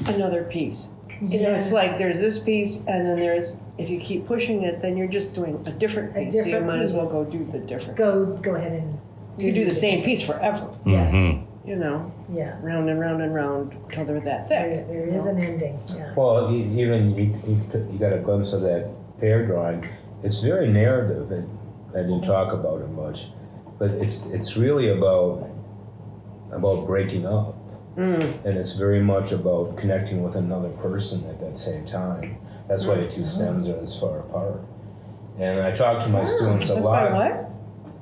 [0.08, 0.98] another piece.
[1.22, 4.82] You know, it's like there's this piece, and then there's if you keep pushing it,
[4.82, 6.34] then you're just doing a different piece.
[6.34, 6.90] A different so you might piece.
[6.90, 7.98] as well go do the different.
[7.98, 9.00] Go go ahead and
[9.38, 10.76] you do, do the, the same piece forever.
[10.86, 11.14] Yes.
[11.14, 11.70] Mm-hmm.
[11.70, 12.14] You know.
[12.32, 12.60] Yeah.
[12.62, 14.88] Round and round and round until they're that thick.
[14.88, 15.80] there, there is an ending.
[15.88, 16.14] Yeah.
[16.16, 19.84] Well, even you, you, you got a glimpse of that pear drawing.
[20.24, 21.58] It's very narrative, and
[21.92, 23.28] I didn't talk about it much,
[23.80, 25.50] but it's it's really about
[26.56, 27.56] about breaking up
[27.96, 28.46] Mm.
[28.46, 32.24] And it's very much about connecting with another person at that same time.
[32.68, 33.26] That's why the two mm.
[33.26, 34.62] stems are as far apart.
[35.40, 37.12] And I talk to my oh, students a that's lot.
[37.12, 37.50] Why what?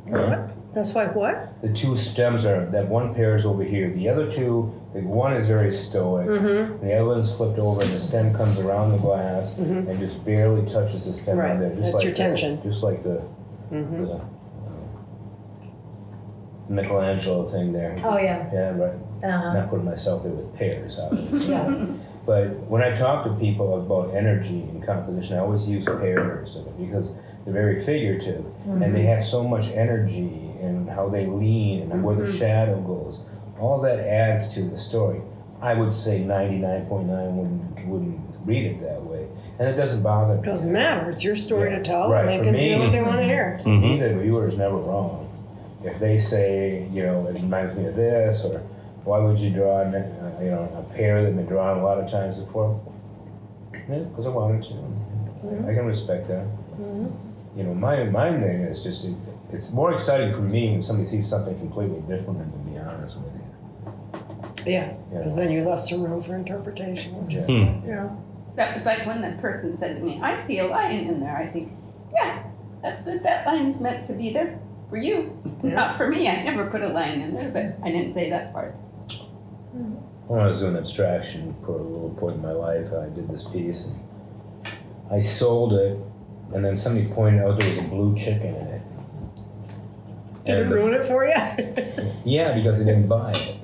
[0.05, 0.73] What?
[0.73, 1.61] That's why what?
[1.61, 3.91] The two stems are that one pear is over here.
[3.91, 6.73] The other two, the one is very stoic, mm-hmm.
[6.73, 9.87] and the other one's flipped over, and the stem comes around the glass mm-hmm.
[9.87, 11.59] and just barely touches the stem right.
[11.59, 11.69] there.
[11.69, 12.57] Just That's like your tension.
[12.57, 13.23] The, just like the,
[13.71, 14.05] mm-hmm.
[14.05, 14.21] the
[16.69, 17.95] Michelangelo thing there.
[18.03, 18.49] Oh yeah.
[18.53, 18.99] Yeah, right.
[19.23, 19.53] Uh-huh.
[19.53, 20.99] Not putting myself there with pears,
[21.49, 21.87] yeah.
[22.25, 27.09] But when I talk to people about energy and composition, I always use pears because
[27.43, 28.81] they're very figurative mm-hmm.
[28.81, 29.07] and they mm-hmm.
[29.09, 32.03] have so much energy and how they lean and mm-hmm.
[32.03, 32.37] where the mm-hmm.
[32.37, 33.19] shadow goes.
[33.59, 35.21] All that adds to the story.
[35.61, 39.27] I would say 99.9 wouldn't, wouldn't read it that way.
[39.59, 40.41] And it doesn't bother me.
[40.41, 41.09] It doesn't matter.
[41.09, 41.77] It's your story yeah.
[41.77, 42.25] to tell, right.
[42.25, 43.59] they For can me, hear what they want to hear.
[43.65, 45.22] Me, the viewer is never wrong.
[45.83, 48.59] If they say, you know, it reminds me of this, or
[49.03, 51.99] why would you draw, a, uh, you know, a pear that been drawn a lot
[51.99, 52.81] of times before?
[53.89, 54.73] Yeah, because I wanted to.
[54.73, 55.69] Mm-hmm.
[55.69, 56.45] I can respect that.
[56.79, 57.59] Mm-hmm.
[57.59, 59.15] You know, my my thing is just it,
[59.51, 62.39] it's more exciting for me when somebody sees something completely different.
[62.39, 64.71] Than to be honest with you.
[64.71, 67.25] Yeah, because then you left some room for interpretation.
[67.25, 67.85] Which is, hmm.
[67.85, 68.15] Yeah.
[68.55, 71.35] That was like when that person said to me, I see a lion in there.
[71.35, 71.73] I think,
[72.15, 72.43] yeah,
[72.81, 73.23] that's good.
[73.23, 74.59] That lion's meant to be there
[74.93, 75.73] for you, yeah.
[75.73, 76.29] not for me.
[76.29, 78.73] I never put a lion in there, but I didn't say that part.
[79.71, 79.95] Hmm.
[80.27, 83.43] When I was doing abstraction for a little point in my life, I did this
[83.43, 83.87] piece.
[83.87, 83.99] And
[85.11, 85.97] I sold it,
[86.53, 88.81] and then somebody pointed out there was a blue chicken in it.
[90.45, 91.33] Did and it ruin it for you?
[92.23, 93.57] yeah, because they didn't buy it.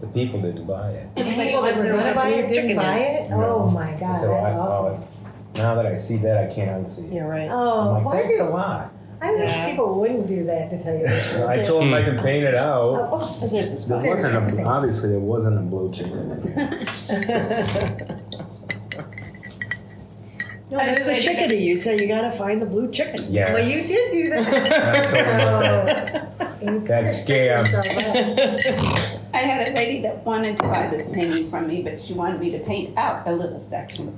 [0.00, 1.14] The people didn't buy it.
[1.14, 3.30] The people that were going to buy it didn't buy it?
[3.30, 5.08] Oh my God, so that's I, awful.
[5.54, 7.14] now that I see that, I can't unsee.
[7.14, 7.48] You're right.
[7.48, 8.92] Oh, I'm like, thanks a lot.
[9.22, 11.48] I wish people wouldn't do that to tell you the truth.
[11.48, 12.94] I told them I can paint it out.
[12.96, 14.02] Oh, oh, there's a spot.
[14.02, 16.42] There wasn't a, obviously, there wasn't a blue chicken.
[20.72, 21.62] No, that's the chickadee.
[21.66, 23.22] You said you got to find the blue chicken.
[23.30, 23.52] Yeah.
[23.52, 26.28] Well, you did do that.
[26.86, 27.66] That's scam.
[29.34, 32.40] I had a lady that wanted to buy this painting from me, but she wanted
[32.40, 34.16] me to paint out a little section.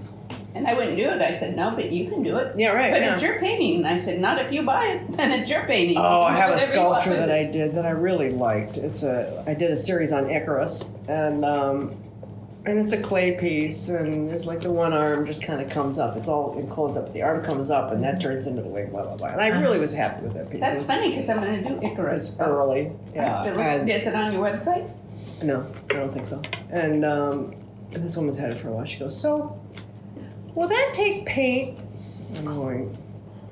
[0.55, 1.21] And I wouldn't do it.
[1.21, 2.57] I said, no, but you can do it.
[2.57, 2.93] Yeah, right.
[2.93, 3.15] But yeah.
[3.15, 3.85] it's your painting.
[3.85, 5.11] And I said, not if you buy it.
[5.11, 5.99] Then it's your painting.
[5.99, 8.77] Oh, I have a sculpture that I did that I really liked.
[8.77, 11.97] It's a I did a series on Icarus, and um,
[12.67, 15.99] and it's a clay piece, and there's like the one arm just kind of comes
[15.99, 16.17] up.
[16.17, 17.13] It's all enclosed up.
[17.13, 18.91] The arm comes up, and that turns into the wing.
[18.91, 19.29] Blah blah blah.
[19.29, 19.61] And I uh-huh.
[19.61, 20.61] really was happy with that piece.
[20.61, 22.29] That's was, funny because I'm going to do Icarus.
[22.29, 22.93] It's early.
[23.13, 23.45] Yeah.
[23.45, 24.89] Is it on your website?
[25.43, 26.41] No, I don't think so.
[26.71, 27.55] And um,
[27.91, 28.85] this woman's had it for a while.
[28.85, 29.61] She goes, so
[30.55, 31.79] will that take paint?
[32.37, 32.97] I'm going,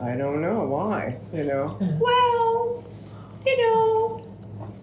[0.01, 1.19] I don't know why.
[1.33, 2.85] You know, well,
[3.47, 4.25] you know,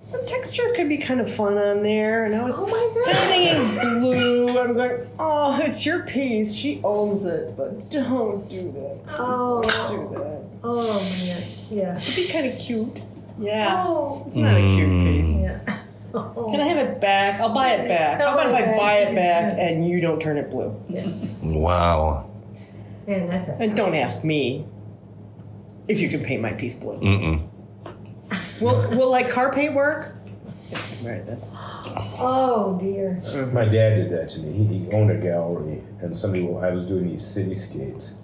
[0.04, 2.26] some texture could be kind of fun on there.
[2.26, 4.60] And I was, oh my god, thinking blue.
[4.60, 6.54] I'm going, oh, it's your piece.
[6.56, 9.04] She owns it, but don't do that.
[9.04, 10.46] Please oh, don't do that.
[10.64, 11.98] Oh man, yeah.
[11.98, 13.02] It'd be kind of cute.
[13.02, 13.06] Oh.
[13.42, 14.24] Yeah, oh.
[14.28, 15.18] it's not a cute mm.
[15.18, 15.42] piece.
[15.42, 15.79] Yeah.
[16.14, 16.50] Oh.
[16.52, 17.40] Can I have it back?
[17.40, 18.20] I'll buy it back.
[18.20, 20.76] How about if I buy it back and you don't turn it blue?
[20.90, 21.08] Yeah.
[21.44, 22.32] Wow.
[23.08, 24.66] Man, that's a And don't ask me
[25.88, 27.00] if you can paint my piece blue.
[27.00, 27.48] Mm-mm.
[28.62, 30.16] Will will like car paint work?
[31.04, 31.52] Right, that's
[32.22, 33.22] Oh dear.
[33.52, 34.52] My dad did that to me.
[34.66, 38.18] He, he owned a gallery, and somebody I was doing these cityscapes,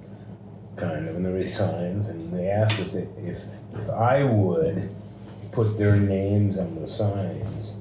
[0.75, 4.93] kind of, and there were signs, and they asked if they, if if I would
[5.55, 7.79] put their names on the signs.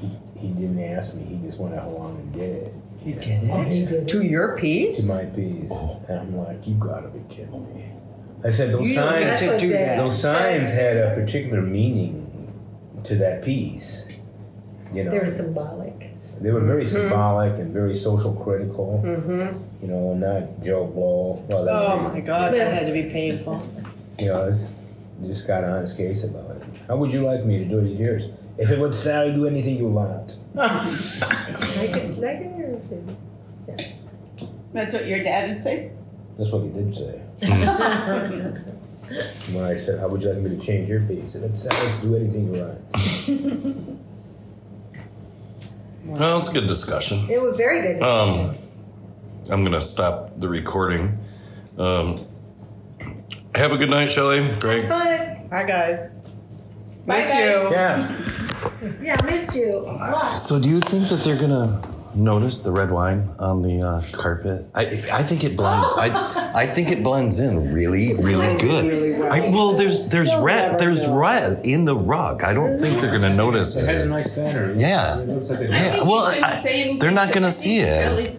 [0.00, 1.24] He, he didn't ask me.
[1.24, 2.74] He just went out along and did it.
[2.98, 3.92] He did it?
[3.92, 5.08] Oh, to your piece?
[5.08, 5.70] To my piece.
[5.72, 6.04] Oh.
[6.08, 7.84] And I'm like, you gotta be kidding me.
[8.44, 9.40] I said those you signs.
[9.40, 12.52] Those signs had a particular meaning
[13.04, 14.22] to that piece.
[14.92, 15.98] You know, they were symbolic.
[16.42, 16.96] They were very mm-hmm.
[16.96, 19.02] symbolic and very social critical.
[19.04, 19.84] Mm-hmm.
[19.84, 21.44] You know, not Joe Blow.
[21.48, 23.62] Well, oh my God, that had to be painful.
[24.16, 24.78] You know, it's,
[25.26, 26.53] just got an honest case about it.
[26.88, 28.22] How would you like me to do it yours?
[28.56, 30.38] If it would Sally do anything you want.
[30.54, 33.16] like it, like it,
[33.68, 33.76] yeah.
[34.72, 35.92] That's what your dad would say?
[36.36, 37.20] That's what he did say.
[39.54, 41.34] when I said, How would you like me to change your piece?
[41.34, 43.98] If it Sally's do anything you want.
[46.04, 47.30] Well, it's a good discussion.
[47.30, 48.50] It was very good discussion.
[48.50, 48.54] Um,
[49.50, 51.18] I'm going to stop the recording.
[51.78, 52.20] Um,
[53.54, 54.46] have a good night, Shelley.
[54.60, 54.86] Greg.
[54.86, 56.10] Bye, guys.
[57.06, 57.44] Bye, miss guys.
[57.44, 57.70] you.
[57.70, 59.00] Yeah.
[59.02, 59.84] Yeah, missed you.
[60.32, 61.82] So, do you think that they're gonna
[62.14, 64.66] notice the red wine on the uh, carpet?
[64.74, 64.82] I
[65.12, 65.86] I think it blends.
[65.98, 68.86] I I think it blends in really really good.
[68.86, 69.32] Really well.
[69.32, 72.42] I, well, there's there's red there's red in the rug.
[72.42, 73.82] I don't think they're gonna notice it.
[73.82, 74.72] It has a nice banner.
[74.74, 75.20] Yeah.
[75.20, 76.02] yeah.
[76.04, 78.38] Well, I, they're not gonna see it.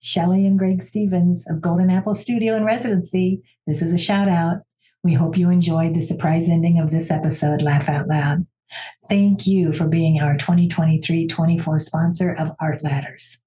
[0.00, 3.42] Shelley and Greg Stevens of Golden Apple Studio and Residency.
[3.66, 4.58] This is a shout out.
[5.04, 8.46] We hope you enjoyed the surprise ending of this episode, Laugh Out Loud.
[9.08, 13.38] Thank you for being our 2023 24 sponsor of Art Ladders.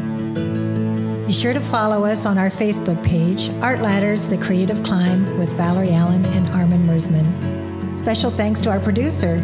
[1.25, 5.57] Be sure to follow us on our Facebook page, Art Ladders The Creative Climb with
[5.57, 7.97] Valerie Allen and Armin Mersman.
[7.97, 9.41] Special thanks to our producer,